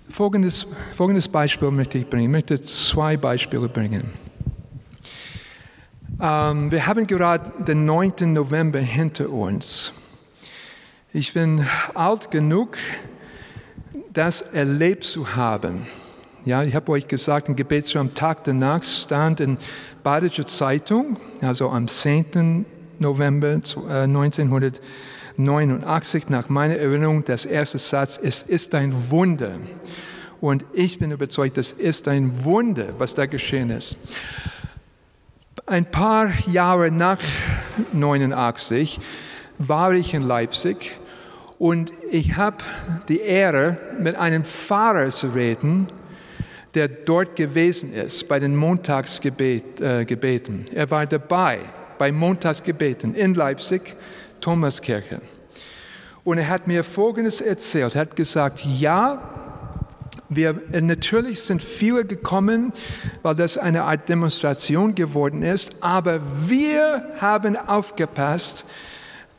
Folgendes, 0.08 0.66
folgendes 0.96 1.28
Beispiel 1.28 1.70
möchte 1.70 1.98
ich 1.98 2.08
bringen. 2.08 2.24
Ich 2.24 2.30
möchte 2.30 2.60
zwei 2.62 3.16
Beispiele 3.16 3.68
bringen. 3.68 4.10
Ähm, 6.20 6.70
wir 6.70 6.86
haben 6.86 7.06
gerade 7.06 7.52
den 7.64 7.84
9. 7.84 8.32
November 8.32 8.78
hinter 8.78 9.30
uns. 9.30 9.92
Ich 11.12 11.32
bin 11.32 11.66
alt 11.94 12.30
genug, 12.30 12.76
das 14.12 14.42
erlebt 14.42 15.04
zu 15.04 15.34
haben. 15.36 15.86
Ja, 16.46 16.62
ich 16.62 16.74
habe 16.74 16.92
euch 16.92 17.06
gesagt, 17.06 17.50
ein 17.50 17.56
Gebetsraum 17.56 18.08
am 18.08 18.14
Tag 18.14 18.44
danach 18.44 18.82
stand 18.82 19.40
in 19.40 19.58
Badische 20.02 20.46
Zeitung, 20.46 21.18
also 21.42 21.68
am 21.68 21.86
10. 21.86 22.64
November 22.98 23.52
1989, 23.52 26.24
äh, 26.24 26.26
nach 26.30 26.48
meiner 26.48 26.76
Erinnerung, 26.76 27.26
das 27.26 27.44
erste 27.44 27.78
Satz, 27.78 28.18
es 28.22 28.40
ist 28.40 28.74
ein 28.74 29.10
Wunder. 29.10 29.58
Und 30.40 30.64
ich 30.72 30.98
bin 30.98 31.10
überzeugt, 31.10 31.58
das 31.58 31.72
ist 31.72 32.08
ein 32.08 32.42
Wunder, 32.42 32.86
was 32.96 33.12
da 33.12 33.26
geschehen 33.26 33.68
ist. 33.68 33.98
Ein 35.66 35.84
paar 35.84 36.32
Jahre 36.46 36.90
nach 36.90 37.18
89 37.92 38.98
war 39.58 39.92
ich 39.92 40.14
in 40.14 40.22
Leipzig 40.22 40.96
und 41.58 41.92
ich 42.10 42.38
habe 42.38 42.64
die 43.08 43.20
Ehre, 43.20 43.76
mit 43.98 44.16
einem 44.16 44.46
Pfarrer 44.46 45.10
zu 45.10 45.34
reden, 45.34 45.88
der 46.74 46.88
dort 46.88 47.36
gewesen 47.36 47.94
ist 47.94 48.28
bei 48.28 48.38
den 48.38 48.56
Montagsgebeten. 48.56 49.80
Äh, 49.80 50.74
er 50.74 50.90
war 50.90 51.06
dabei 51.06 51.60
bei 51.98 52.12
Montagsgebeten 52.12 53.14
in 53.14 53.34
Leipzig, 53.34 53.96
Thomaskirche. 54.40 55.20
Und 56.24 56.38
er 56.38 56.48
hat 56.48 56.66
mir 56.66 56.84
Folgendes 56.84 57.40
erzählt. 57.40 57.94
Er 57.94 58.02
hat 58.02 58.16
gesagt, 58.16 58.64
ja, 58.64 59.36
wir, 60.28 60.60
natürlich 60.80 61.42
sind 61.42 61.60
viele 61.60 62.04
gekommen, 62.04 62.72
weil 63.22 63.34
das 63.34 63.58
eine 63.58 63.82
Art 63.82 64.08
Demonstration 64.08 64.94
geworden 64.94 65.42
ist, 65.42 65.82
aber 65.82 66.20
wir 66.46 67.04
haben 67.20 67.56
aufgepasst, 67.56 68.64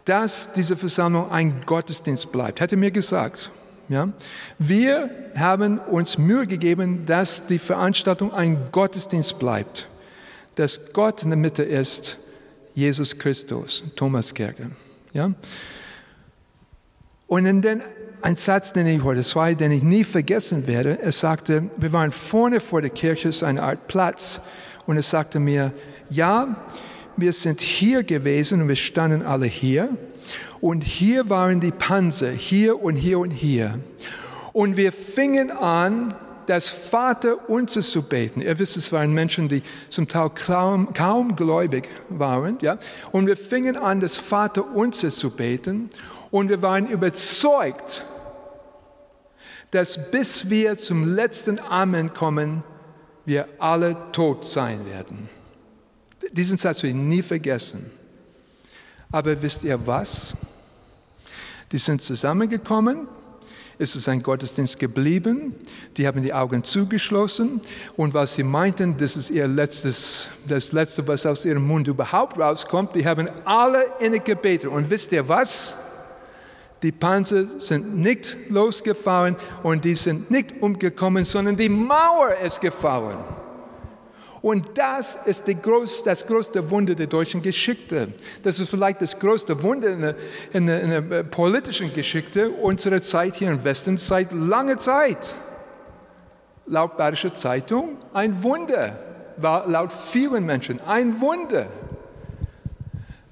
dass 0.06 0.52
diese 0.54 0.76
Versammlung 0.76 1.32
ein 1.32 1.62
Gottesdienst 1.66 2.32
bleibt, 2.32 2.60
er 2.60 2.78
mir 2.78 2.92
gesagt. 2.92 3.52
Ja? 3.92 4.08
Wir 4.58 5.10
haben 5.36 5.78
uns 5.78 6.18
Mühe 6.18 6.48
gegeben, 6.48 7.06
dass 7.06 7.46
die 7.48 7.60
Veranstaltung 7.60 8.34
ein 8.34 8.72
Gottesdienst 8.72 9.38
bleibt, 9.38 9.88
dass 10.56 10.94
Gott 10.94 11.24
in 11.24 11.30
der 11.30 11.38
Mitte 11.38 11.64
ist, 11.64 12.18
Jesus 12.74 13.18
Christus, 13.18 13.84
Thomaskirche. 13.98 14.72
Ja? 15.12 15.34
Und 17.28 17.46
in 17.46 17.62
den, 17.62 17.82
ein 18.22 18.38
Satz, 18.38 18.72
den 18.72 18.88
ich 18.88 19.04
heute 19.04 19.24
zwei, 19.24 19.56
den 19.56 19.72
ich 19.72 19.84
nie 19.84 20.06
vergessen 20.06 20.68
werde, 20.68 21.04
er 21.04 21.12
sagte, 21.12 21.70
wir 21.76 21.92
waren 21.92 22.14
vorne 22.14 22.62
vor 22.62 22.82
der 22.82 22.92
Kirche, 22.92 23.28
es 23.28 23.38
ist 23.38 23.44
eine 23.44 23.62
Art 23.62 23.88
Platz, 23.88 24.40
und 24.88 24.96
er 24.96 25.04
sagte 25.04 25.40
mir, 25.40 25.74
ja, 26.10 26.66
wir 27.18 27.34
sind 27.34 27.60
hier 27.60 28.04
gewesen 28.04 28.62
und 28.62 28.70
wir 28.70 28.78
standen 28.78 29.22
alle 29.22 29.48
hier 29.48 29.90
und 30.60 30.82
hier 30.82 31.30
waren 31.30 31.60
die 31.60 31.72
Panzer, 31.72 32.32
hier 32.32 32.82
und 32.82 32.96
hier 32.96 33.20
und 33.20 33.32
hier. 33.32 33.80
Und 34.54 34.78
wir 34.78 34.92
fingen 34.92 35.52
an, 35.52 36.14
das 36.48 36.68
Vater 36.68 37.50
unser 37.50 37.82
zu 37.82 38.04
beten. 38.04 38.42
Ihr 38.42 38.60
wisst, 38.60 38.76
es 38.76 38.92
waren 38.92 39.14
Menschen, 39.14 39.48
die 39.48 39.64
zum 39.90 40.08
Teil 40.08 40.30
kaum, 40.30 40.94
kaum 40.94 41.36
gläubig 41.36 41.88
waren. 42.10 42.58
Ja? 42.62 42.78
Und 43.12 43.28
wir 43.28 43.38
fingen 43.38 43.78
an, 43.78 44.00
das 44.00 44.18
Vater 44.18 44.76
unser 44.76 45.12
zu 45.12 45.32
beten. 45.32 45.90
Und 46.30 46.50
wir 46.50 46.62
waren 46.62 46.88
überzeugt, 46.88 48.04
dass 49.72 50.12
bis 50.12 50.50
wir 50.50 50.78
zum 50.78 51.16
letzten 51.16 51.60
Amen 51.60 52.14
kommen, 52.14 52.64
wir 53.26 53.48
alle 53.60 53.96
tot 54.12 54.46
sein 54.46 54.86
werden. 54.86 55.30
Diesen 56.32 56.58
Satz 56.58 56.84
will 56.84 56.90
ich 56.90 56.96
nie 56.96 57.22
vergessen. 57.22 57.92
Aber 59.12 59.42
wisst 59.42 59.64
ihr 59.64 59.80
was? 59.86 60.34
Die 61.72 61.78
sind 61.78 62.02
zusammengekommen, 62.02 63.08
es 63.78 63.96
ist 63.96 64.08
ein 64.08 64.22
Gottesdienst 64.22 64.78
geblieben, 64.78 65.56
die 65.98 66.06
haben 66.06 66.22
die 66.22 66.34
Augen 66.34 66.64
zugeschlossen 66.64 67.62
und 67.98 68.14
was 68.14 68.36
sie 68.36 68.44
meinten, 68.44 68.96
das 68.96 69.16
ist 69.16 69.32
ihr 69.32 69.48
letztes, 69.48 70.28
das 70.48 70.72
Letzte, 70.72 71.08
was 71.08 71.26
aus 71.26 71.46
ihrem 71.46 71.66
Mund 71.66 71.88
überhaupt 71.88 72.38
rauskommt, 72.38 72.96
die 72.96 73.06
haben 73.06 73.28
alle 73.44 73.84
innig 74.00 74.24
gebetet. 74.24 74.70
Und 74.70 74.90
wisst 74.90 75.12
ihr 75.12 75.28
was? 75.28 75.76
Die 76.84 76.92
Panzer 76.92 77.60
sind 77.60 77.98
nicht 77.98 78.38
losgefahren 78.50 79.36
und 79.64 79.84
die 79.84 79.96
sind 79.96 80.30
nicht 80.30 80.62
umgekommen, 80.62 81.24
sondern 81.26 81.58
die 81.58 81.70
Mauer 81.70 82.36
ist 82.46 82.62
gefallen. 82.62 83.18
Und 84.42 84.70
das 84.76 85.18
ist 85.26 85.46
groß, 85.46 86.04
das 86.04 86.26
größte 86.26 86.72
Wunder 86.72 86.96
der 86.96 87.08
deutschen 87.08 87.42
Geschichte. 87.42 88.08
Das 88.42 88.60
ist 88.60 88.70
vielleicht 88.70 89.02
das 89.02 89.18
größte 89.20 89.62
Wunder 89.62 89.90
in 89.90 90.02
der, 90.02 90.16
in 90.52 90.68
der, 90.68 90.82
in 90.82 91.10
der 91.10 91.24
politischen 91.24 91.94
Geschichte 91.94 92.50
unserer 92.50 93.04
Zeit 93.04 93.36
hier 93.36 93.52
im 93.52 93.64
Westen 93.64 93.98
seit 93.98 94.32
langer 94.32 94.80
Zeit. 94.80 95.36
Laut 96.66 96.98
Bayerischer 96.98 97.34
Zeitung 97.34 97.98
ein 98.14 98.42
Wunder, 98.42 98.98
war 99.38 99.68
laut 99.68 99.94
vielen 99.94 100.46
Menschen 100.46 100.80
ein 100.82 101.20
Wunder. 101.22 101.68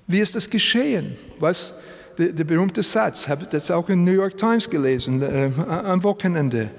Wie 0.08 0.20
ist 0.20 0.36
das 0.36 0.50
geschehen? 0.50 1.18
Was? 1.40 1.74
Der, 2.18 2.34
der 2.34 2.44
berühmte 2.44 2.84
Satz, 2.84 3.28
habe 3.28 3.46
das 3.46 3.72
auch 3.72 3.88
in 3.90 4.04
New 4.04 4.12
York 4.12 4.36
Times 4.36 4.70
gelesen 4.70 5.22
äh, 5.22 5.50
am 5.68 6.04
Wochenende. 6.04 6.70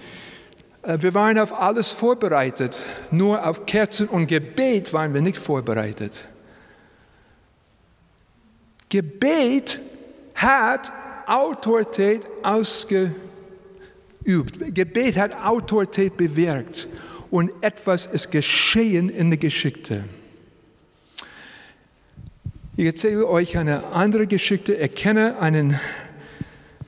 Äh, 0.83 0.99
wir 1.01 1.14
waren 1.14 1.39
auf 1.39 1.59
alles 1.59 1.91
vorbereitet, 1.91 2.76
nur 3.11 3.47
auf 3.47 3.66
Kerzen 3.66 4.09
und 4.09 4.26
Gebet 4.26 4.93
waren 4.93 5.14
wir 5.14 5.20
nicht 5.20 5.39
vorbereitet. 5.39 6.24
Gebet 8.89 9.81
hat 10.35 10.93
Autorität 11.26 12.26
ausgeübt. 12.43 13.14
Gebet 14.74 15.16
hat 15.16 15.45
Autorität 15.45 16.16
bewirkt 16.16 16.89
und 17.31 17.53
etwas 17.61 18.07
ist 18.07 18.31
geschehen 18.33 19.09
in 19.09 19.31
der 19.31 19.39
Geschichte. 19.39 20.05
Ich 22.76 22.87
erzähle 22.87 23.28
euch 23.28 23.59
eine 23.59 23.85
andere 23.89 24.26
Geschichte. 24.26 24.74
Ich 24.74 24.95
kenne 24.95 25.39
einen, 25.39 25.78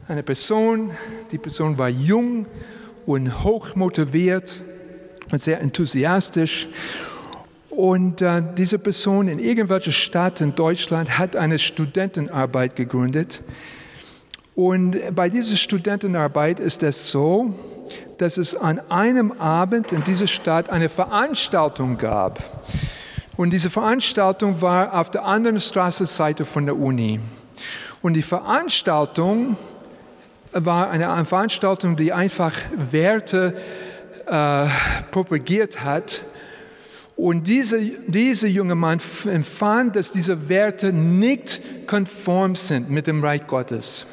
eine 0.08 0.22
Person, 0.22 0.90
die 1.30 1.38
Person 1.38 1.78
war 1.78 1.88
jung 1.88 2.46
und 3.06 3.44
hoch 3.44 3.74
motiviert 3.74 4.60
und 5.30 5.42
sehr 5.42 5.60
enthusiastisch. 5.60 6.68
Und 7.70 8.20
äh, 8.20 8.42
diese 8.56 8.78
Person 8.78 9.28
in 9.28 9.38
irgendwelcher 9.38 9.92
Stadt 9.92 10.40
in 10.40 10.54
Deutschland 10.54 11.18
hat 11.18 11.36
eine 11.36 11.58
Studentenarbeit 11.58 12.76
gegründet. 12.76 13.42
Und 14.54 14.96
bei 15.14 15.30
dieser 15.30 15.56
Studentenarbeit 15.56 16.60
ist 16.60 16.82
es 16.82 17.10
so, 17.10 17.54
dass 18.18 18.36
es 18.36 18.54
an 18.54 18.80
einem 18.90 19.32
Abend 19.32 19.92
in 19.92 20.04
dieser 20.04 20.26
Stadt 20.26 20.68
eine 20.68 20.90
Veranstaltung 20.90 21.96
gab. 21.96 22.42
Und 23.38 23.50
diese 23.50 23.70
Veranstaltung 23.70 24.60
war 24.60 24.92
auf 24.92 25.10
der 25.10 25.24
anderen 25.24 25.60
Straßenseite 25.60 26.44
von 26.44 26.66
der 26.66 26.76
Uni. 26.76 27.20
Und 28.02 28.12
die 28.12 28.22
Veranstaltung 28.22 29.56
war 30.52 30.90
eine 30.90 31.24
Veranstaltung, 31.24 31.96
die 31.96 32.12
einfach 32.12 32.52
Werte 32.90 33.54
äh, 34.26 34.66
propagiert 35.10 35.82
hat. 35.82 36.22
Und 37.16 37.46
dieser 37.48 37.78
diese 38.06 38.48
junge 38.48 38.74
Mann 38.74 39.00
empfand, 39.26 39.96
dass 39.96 40.12
diese 40.12 40.48
Werte 40.48 40.92
nicht 40.92 41.60
konform 41.86 42.56
sind 42.56 42.90
mit 42.90 43.06
dem 43.06 43.22
Reich 43.22 43.46
Gottes. 43.46 44.06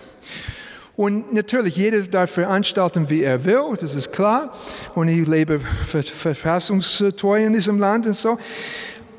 Und 0.96 1.34
natürlich, 1.34 1.78
jeder 1.78 2.02
darf 2.02 2.32
veranstalten, 2.32 3.10
wie 3.10 3.24
er 3.24 3.46
will, 3.46 3.78
das 3.80 3.96
ist 3.96 4.12
klar. 4.12 4.52
Und 4.96 5.08
ich 5.08 5.26
lebe 5.26 5.62
verfassungstreu 5.88 7.46
in 7.46 7.54
diesem 7.54 7.80
Land 7.80 8.06
und 8.06 8.18
so. 8.18 8.38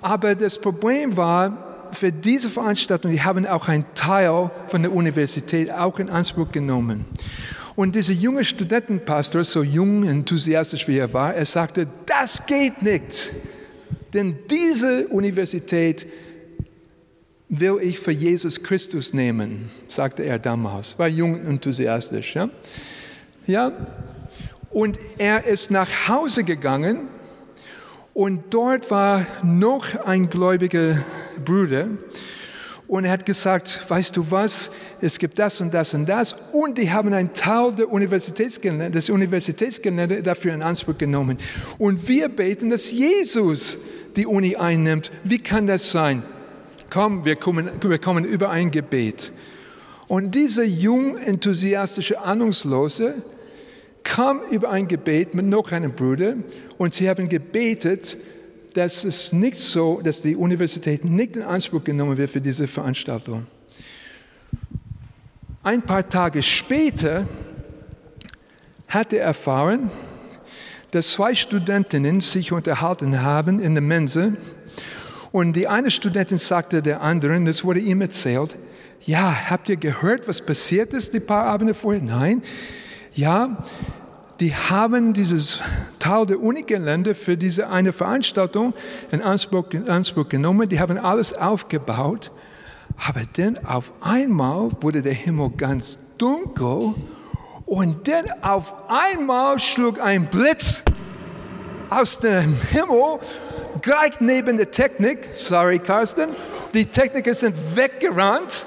Aber 0.02 0.34
das 0.34 0.58
Problem 0.58 1.16
war, 1.16 1.69
für 1.93 2.12
diese 2.12 2.51
Veranstaltung, 2.51 3.11
die 3.11 3.22
haben 3.22 3.47
auch 3.47 3.68
einen 3.68 3.84
Teil 3.95 4.51
von 4.68 4.82
der 4.82 4.93
Universität 4.93 5.72
auch 5.72 5.99
in 5.99 6.11
Anspruch 6.11 6.51
genommen. 6.53 7.05
Und 7.76 7.95
dieser 7.95 8.12
junge 8.12 8.45
Studentenpastor, 8.45 9.45
so 9.45 9.62
jung, 9.62 10.05
enthusiastisch 10.05 10.86
wie 10.88 10.99
er 10.99 11.12
war, 11.12 11.34
er 11.34 11.47
sagte, 11.47 11.86
das 12.07 12.45
geht 12.47 12.82
nicht. 12.82 13.30
Denn 14.12 14.36
diese 14.51 15.07
Universität 15.09 16.07
will 17.49 17.78
ich 17.80 17.99
für 17.99 18.12
Jesus 18.12 18.62
Christus 18.62 19.12
nehmen, 19.12 19.70
sagte 19.88 20.22
er 20.22 20.38
damals. 20.38 20.99
War 20.99 21.09
jung 21.09 21.34
und 21.34 21.47
enthusiastisch. 21.47 22.34
Ja? 22.34 22.51
ja? 23.47 23.72
Und 24.70 24.99
er 25.18 25.45
ist 25.45 25.70
nach 25.70 26.09
Hause 26.09 26.45
gegangen 26.45 27.09
und 28.14 28.42
dort 28.50 28.90
war 28.90 29.26
noch 29.42 29.94
ein 30.04 30.28
gläubiger 30.28 31.04
Bruder. 31.44 31.88
Und 32.88 33.04
er 33.04 33.12
hat 33.12 33.24
gesagt, 33.24 33.84
weißt 33.88 34.16
du 34.16 34.26
was, 34.30 34.70
es 35.00 35.20
gibt 35.20 35.38
das 35.38 35.61
und 35.61 35.72
das 35.72 35.94
und 35.94 36.06
das. 36.06 36.34
Und 36.50 36.76
die 36.76 36.90
haben 36.90 37.12
einen 37.12 37.32
Teil 37.32 37.72
der 37.72 37.88
Universitätsgelände, 37.88 38.90
des 38.90 39.11
Universitätsgelände 39.11 40.24
dafür 40.24 40.54
in 40.54 40.62
Anspruch 40.62 40.98
genommen. 40.98 41.38
Und 41.78 42.08
wir 42.08 42.28
beten, 42.28 42.68
dass 42.70 42.90
Jesus 42.90 43.78
die 44.16 44.26
Uni 44.26 44.56
einnimmt. 44.56 45.12
Wie 45.22 45.38
kann 45.38 45.68
das 45.68 45.92
sein? 45.92 46.24
Komm, 46.90 47.24
wir 47.24 47.36
kommen, 47.36 47.70
wir 47.80 47.98
kommen 47.98 48.24
über 48.24 48.50
ein 48.50 48.72
Gebet. 48.72 49.30
Und 50.08 50.34
dieser 50.34 50.64
jung, 50.64 51.16
enthusiastische, 51.16 52.20
Ahnungslose 52.20 53.22
kam 54.03 54.40
über 54.51 54.70
ein 54.70 54.88
Gebet 54.88 55.34
mit 55.34 55.46
noch 55.46 55.72
einem 55.72 55.92
Bruder 55.92 56.34
und 56.78 56.94
sie 56.94 57.09
haben 57.09 57.28
gebetet, 57.28 58.16
dass 58.74 59.05
es 59.05 59.32
nicht 59.32 59.59
so, 59.59 60.01
dass 60.03 60.22
die 60.22 60.36
Universität 60.36 61.05
nicht 61.05 61.36
in 61.36 61.42
Anspruch 61.42 61.84
genommen 61.84 62.16
wird 62.16 62.30
für 62.30 62.40
diese 62.40 62.66
Veranstaltung. 62.66 63.46
Ein 65.62 65.82
paar 65.82 66.09
Tage 66.09 66.42
später 66.42 67.26
hat 68.88 69.12
er 69.12 69.22
erfahren, 69.22 69.90
dass 70.90 71.12
zwei 71.12 71.34
Studentinnen 71.34 72.20
sich 72.20 72.53
unterhalten 72.53 73.22
haben 73.22 73.61
in 73.61 73.74
der 73.74 73.82
Mensa 73.82 74.32
und 75.32 75.55
die 75.55 75.68
eine 75.68 75.90
Studentin 75.90 76.38
sagte 76.38 76.82
der 76.82 77.01
anderen, 77.03 77.44
das 77.44 77.64
wurde 77.64 77.80
ihm 77.80 78.01
erzählt, 78.01 78.57
ja, 79.07 79.48
habt 79.48 79.68
ihr 79.68 79.76
gehört, 79.76 80.28
was 80.28 80.44
passiert 80.44 80.92
ist 80.92 81.14
die 81.14 81.20
paar 81.20 81.44
Abende 81.44 81.74
vorher? 81.74 82.03
Nein. 82.03 82.42
Ja, 83.20 83.54
die 84.40 84.56
haben 84.56 85.12
dieses 85.12 85.60
Teil 85.98 86.24
der 86.24 86.40
Unigelände 86.40 87.14
für 87.14 87.36
diese 87.36 87.68
eine 87.68 87.92
Veranstaltung 87.92 88.72
in 89.10 89.20
Anspruch, 89.20 89.66
in 89.72 89.90
Anspruch 89.90 90.30
genommen. 90.30 90.70
Die 90.70 90.80
haben 90.80 90.96
alles 90.96 91.34
aufgebaut. 91.34 92.30
Aber 93.06 93.20
dann 93.36 93.58
auf 93.66 93.92
einmal 94.00 94.70
wurde 94.80 95.02
der 95.02 95.12
Himmel 95.12 95.50
ganz 95.50 95.98
dunkel 96.16 96.94
und 97.66 98.08
dann 98.08 98.24
auf 98.40 98.74
einmal 98.88 99.60
schlug 99.60 100.00
ein 100.00 100.24
Blitz 100.24 100.82
aus 101.90 102.20
dem 102.20 102.56
Himmel 102.70 103.18
gleich 103.82 104.18
neben 104.20 104.56
der 104.56 104.70
Technik. 104.70 105.28
Sorry, 105.34 105.78
Carsten. 105.78 106.30
Die 106.72 106.86
Techniker 106.86 107.34
sind 107.34 107.54
weggerannt 107.76 108.64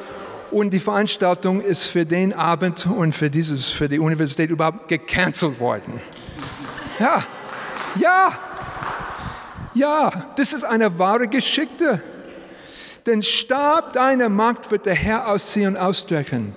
und 0.53 0.69
die 0.71 0.79
Veranstaltung 0.79 1.61
ist 1.61 1.85
für 1.85 2.05
den 2.05 2.31
Abend 2.31 2.85
und 2.85 3.13
für, 3.13 3.29
dieses, 3.29 3.69
für 3.69 3.89
die 3.89 3.99
Universität 3.99 4.49
überhaupt 4.49 4.87
gecancelt 4.87 5.59
worden. 5.59 5.99
Ja, 6.99 7.23
ja, 7.99 8.37
ja, 9.73 10.11
das 10.35 10.53
ist 10.53 10.63
eine 10.63 10.99
wahre 10.99 11.27
Geschichte. 11.27 12.01
Den 13.05 13.23
Stab 13.23 13.93
deiner 13.93 14.29
Macht 14.29 14.69
wird 14.69 14.85
der 14.85 14.93
Herr 14.93 15.27
ausziehen 15.27 15.69
und 15.69 15.77
ausstrecken. 15.77 16.55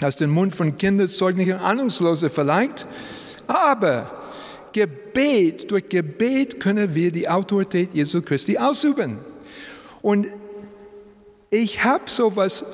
Aus 0.00 0.16
dem 0.16 0.30
Mund 0.30 0.54
von 0.54 0.78
Kindern, 0.78 1.08
Säuglingen 1.08 1.58
und 1.58 1.64
Ahnungslosen 1.64 2.30
verlangt. 2.30 2.86
Aber 3.46 4.10
Gebet, 4.72 5.70
durch 5.70 5.88
Gebet 5.88 6.60
können 6.60 6.94
wir 6.94 7.10
die 7.10 7.28
Autorität 7.28 7.94
Jesu 7.94 8.22
Christi 8.22 8.58
ausüben. 8.58 9.18
Und 10.02 10.28
ich 11.50 11.82
habe 11.82 12.04
sowas 12.06 12.64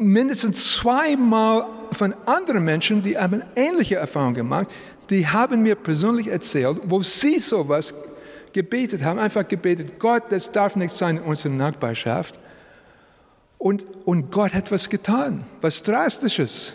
mindestens 0.00 0.76
zweimal 0.76 1.66
von 1.92 2.14
anderen 2.26 2.64
Menschen, 2.64 3.02
die 3.02 3.16
haben 3.18 3.42
ähnliche 3.54 3.96
Erfahrungen 3.96 4.34
gemacht, 4.34 4.68
die 5.10 5.26
haben 5.26 5.62
mir 5.62 5.74
persönlich 5.74 6.28
erzählt, 6.28 6.78
wo 6.84 7.02
sie 7.02 7.38
sowas 7.38 7.94
gebetet 8.52 9.04
haben, 9.04 9.18
einfach 9.18 9.46
gebetet, 9.46 9.98
Gott, 9.98 10.24
das 10.30 10.50
darf 10.50 10.74
nicht 10.74 10.94
sein 10.94 11.18
in 11.18 11.22
unserer 11.22 11.52
Nachbarschaft. 11.52 12.38
Und, 13.58 13.84
und 14.06 14.30
Gott 14.32 14.54
hat 14.54 14.72
was 14.72 14.88
getan, 14.88 15.44
was 15.60 15.82
Drastisches. 15.82 16.72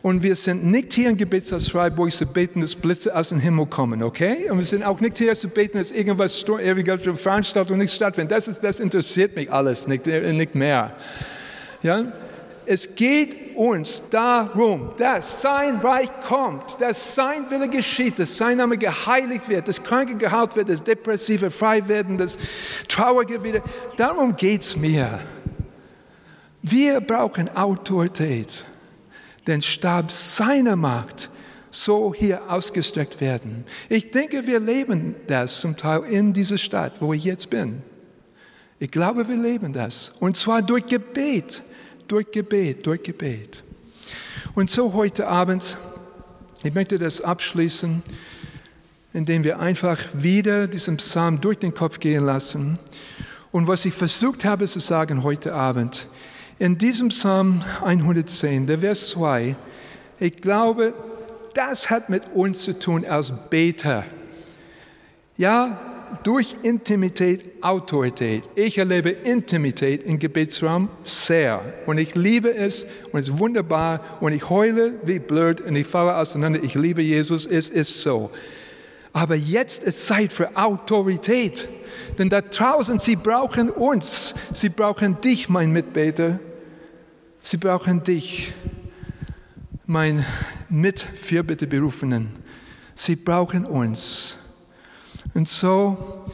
Und 0.00 0.22
wir 0.22 0.36
sind 0.36 0.64
nicht 0.64 0.94
hier 0.94 1.10
im 1.10 1.16
Gebetshaus 1.16 1.68
Freiburg 1.68 2.12
zu 2.12 2.26
beten, 2.26 2.60
dass 2.60 2.74
Blitze 2.74 3.14
aus 3.14 3.28
dem 3.28 3.40
Himmel 3.40 3.66
kommen, 3.66 4.02
okay? 4.02 4.50
Und 4.50 4.58
wir 4.58 4.64
sind 4.64 4.82
auch 4.82 5.00
nicht 5.00 5.18
hier 5.18 5.34
zu 5.34 5.48
beten, 5.48 5.78
dass 5.78 5.92
irgendwas 5.92 6.44
ewige 6.48 6.98
Veranstaltung 6.98 7.78
nicht 7.78 7.92
stattfindet. 7.92 8.36
Das, 8.36 8.48
ist, 8.48 8.60
das 8.60 8.80
interessiert 8.80 9.36
mich 9.36 9.52
alles 9.52 9.86
nicht, 9.86 10.06
nicht 10.06 10.54
mehr. 10.54 10.94
Ja? 11.82 12.12
Es 12.66 12.94
geht 12.94 13.56
uns 13.56 14.02
darum, 14.10 14.90
dass 14.96 15.42
sein 15.42 15.76
Reich 15.76 16.10
kommt, 16.26 16.80
dass 16.80 17.14
sein 17.14 17.48
Wille 17.50 17.68
geschieht, 17.68 18.18
dass 18.18 18.36
sein 18.36 18.58
Name 18.58 18.78
geheiligt 18.78 19.48
wird, 19.48 19.68
dass 19.68 19.82
Kranke 19.82 20.16
geheilt 20.16 20.56
wird, 20.56 20.68
dass 20.68 20.82
Depressive 20.82 21.50
frei 21.50 21.86
werden, 21.86 22.18
dass 22.18 22.36
Traurige 22.88 23.42
wieder. 23.42 23.62
Darum 23.96 24.34
geht 24.34 24.62
es 24.62 24.76
mir. 24.76 25.20
Wir 26.62 27.00
brauchen 27.00 27.54
Autorität, 27.56 28.64
den 29.46 29.60
Stab 29.60 30.10
seiner 30.10 30.76
Macht 30.76 31.30
so 31.70 32.14
hier 32.14 32.50
ausgestreckt 32.50 33.20
werden. 33.20 33.64
Ich 33.88 34.10
denke, 34.10 34.46
wir 34.46 34.60
leben 34.60 35.14
das 35.26 35.60
zum 35.60 35.76
Teil 35.76 36.04
in 36.04 36.32
dieser 36.32 36.58
Stadt, 36.58 36.94
wo 37.00 37.12
ich 37.12 37.24
jetzt 37.24 37.50
bin. 37.50 37.82
Ich 38.78 38.90
glaube, 38.90 39.28
wir 39.28 39.36
leben 39.36 39.72
das. 39.72 40.12
Und 40.20 40.36
zwar 40.36 40.62
durch 40.62 40.86
Gebet 40.86 41.62
durch 42.08 42.30
Gebet, 42.30 42.86
durch 42.86 43.02
Gebet. 43.02 43.62
Und 44.54 44.70
so 44.70 44.92
heute 44.92 45.26
Abend, 45.26 45.76
ich 46.62 46.74
möchte 46.74 46.98
das 46.98 47.20
abschließen, 47.20 48.02
indem 49.12 49.44
wir 49.44 49.60
einfach 49.60 49.98
wieder 50.12 50.66
diesen 50.66 50.96
Psalm 50.98 51.40
durch 51.40 51.58
den 51.58 51.74
Kopf 51.74 52.00
gehen 52.00 52.24
lassen. 52.24 52.78
Und 53.52 53.68
was 53.68 53.84
ich 53.84 53.94
versucht 53.94 54.44
habe 54.44 54.66
zu 54.66 54.80
sagen 54.80 55.22
heute 55.22 55.54
Abend, 55.54 56.08
in 56.58 56.78
diesem 56.78 57.08
Psalm 57.08 57.62
110, 57.82 58.66
der 58.66 58.78
Vers 58.78 59.08
2, 59.10 59.56
ich 60.20 60.36
glaube, 60.40 60.94
das 61.54 61.90
hat 61.90 62.08
mit 62.08 62.22
uns 62.34 62.62
zu 62.62 62.78
tun 62.78 63.04
als 63.04 63.32
Beter. 63.50 64.04
Ja, 65.36 65.93
durch 66.22 66.56
Intimität 66.62 67.62
Autorität. 67.62 68.48
Ich 68.54 68.78
erlebe 68.78 69.10
Intimität 69.10 70.02
im 70.04 70.18
Gebetsraum 70.18 70.88
sehr. 71.04 71.62
Und 71.86 71.98
ich 71.98 72.14
liebe 72.14 72.54
es 72.54 72.84
und 73.12 73.20
es 73.20 73.28
ist 73.28 73.38
wunderbar. 73.38 74.00
Und 74.20 74.32
ich 74.32 74.48
heule 74.50 74.94
wie 75.04 75.18
blöd 75.18 75.60
und 75.60 75.76
ich 75.76 75.86
falle 75.86 76.16
auseinander. 76.16 76.62
Ich 76.62 76.74
liebe 76.74 77.02
Jesus, 77.02 77.46
es 77.46 77.68
ist 77.68 78.00
so. 78.02 78.30
Aber 79.12 79.34
jetzt 79.34 79.84
ist 79.84 80.06
Zeit 80.06 80.32
für 80.32 80.56
Autorität. 80.56 81.68
Denn 82.18 82.28
da 82.28 82.40
draußen, 82.40 82.98
sie 82.98 83.16
brauchen 83.16 83.70
uns. 83.70 84.34
Sie 84.52 84.68
brauchen 84.68 85.20
dich, 85.20 85.48
mein 85.48 85.72
Mitbeter. 85.72 86.38
Sie 87.42 87.56
brauchen 87.56 88.02
dich, 88.02 88.52
mein 89.86 90.24
Mitfürbitteberufenen. 90.68 92.30
Sie 92.94 93.16
brauchen 93.16 93.66
uns. 93.66 94.38
Und 95.34 95.48
so, 95.48 96.24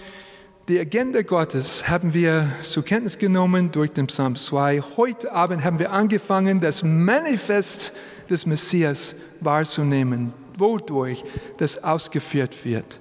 die 0.68 0.78
Agenda 0.78 1.22
Gottes 1.22 1.88
haben 1.88 2.12
wir 2.12 2.52
zur 2.62 2.84
Kenntnis 2.84 3.16
genommen 3.16 3.72
durch 3.72 3.90
den 3.90 4.06
Psalm 4.08 4.36
2. 4.36 4.82
Heute 4.98 5.32
Abend 5.32 5.64
haben 5.64 5.78
wir 5.78 5.90
angefangen, 5.90 6.60
das 6.60 6.82
Manifest 6.82 7.92
des 8.28 8.44
Messias 8.44 9.14
wahrzunehmen, 9.40 10.34
wodurch 10.58 11.24
das 11.56 11.82
ausgeführt 11.82 12.62
wird. 12.66 12.98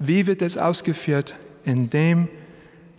Wie 0.00 0.26
wird 0.26 0.42
das 0.42 0.56
ausgeführt? 0.56 1.36
Indem 1.64 2.28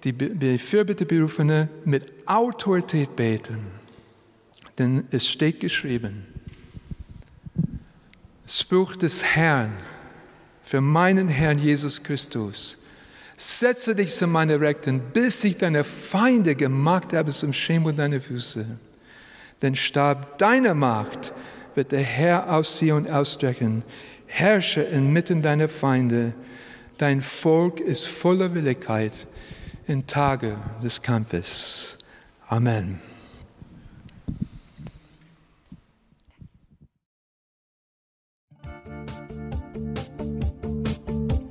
die 0.06 0.58
Fürbitteberufene 0.58 1.68
mit 1.84 2.14
Autorität 2.28 3.14
beten. 3.18 3.58
Denn 4.78 5.04
es 5.12 5.28
steht 5.28 5.60
geschrieben, 5.60 6.26
Spruch 8.48 8.96
des 8.96 9.22
Herrn, 9.22 9.74
für 10.72 10.80
meinen 10.80 11.28
Herrn 11.28 11.60
Jesus 11.60 12.02
Christus. 12.02 12.78
Setze 13.36 13.94
dich 13.94 14.16
zu 14.16 14.26
meiner 14.26 14.62
Rechten, 14.62 15.02
bis 15.02 15.44
ich 15.44 15.58
deine 15.58 15.84
Feinde 15.84 16.56
gemacht 16.56 17.12
habe 17.12 17.34
zum 17.34 17.52
Schemel 17.52 17.92
deiner 17.92 18.22
Füße. 18.22 18.66
Den 19.62 19.76
Stab 19.76 20.38
deiner 20.38 20.74
Macht 20.74 21.34
wird 21.76 21.92
der 21.92 22.04
Herr 22.04 22.54
aus 22.54 22.80
Sion 22.80 23.10
ausstrecken. 23.10 23.84
Herrsche 24.28 24.80
inmitten 24.80 25.42
deiner 25.42 25.68
Feinde. 25.68 26.32
Dein 26.98 27.22
Volk 27.22 27.82
ist 27.82 28.08
voller 28.08 28.56
Willigkeit 28.56 29.28
in 29.88 30.08
Tage 30.08 30.56
des 30.82 31.02
Kampfes. 31.02 31.98
Amen. 32.48 33.11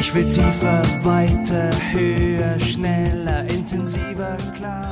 Ich 0.00 0.14
will 0.14 0.30
tiefer, 0.30 0.82
weiter, 1.02 1.70
höher, 1.92 2.58
schneller, 2.60 3.44
intensiver, 3.48 4.36
klar. 4.56 4.87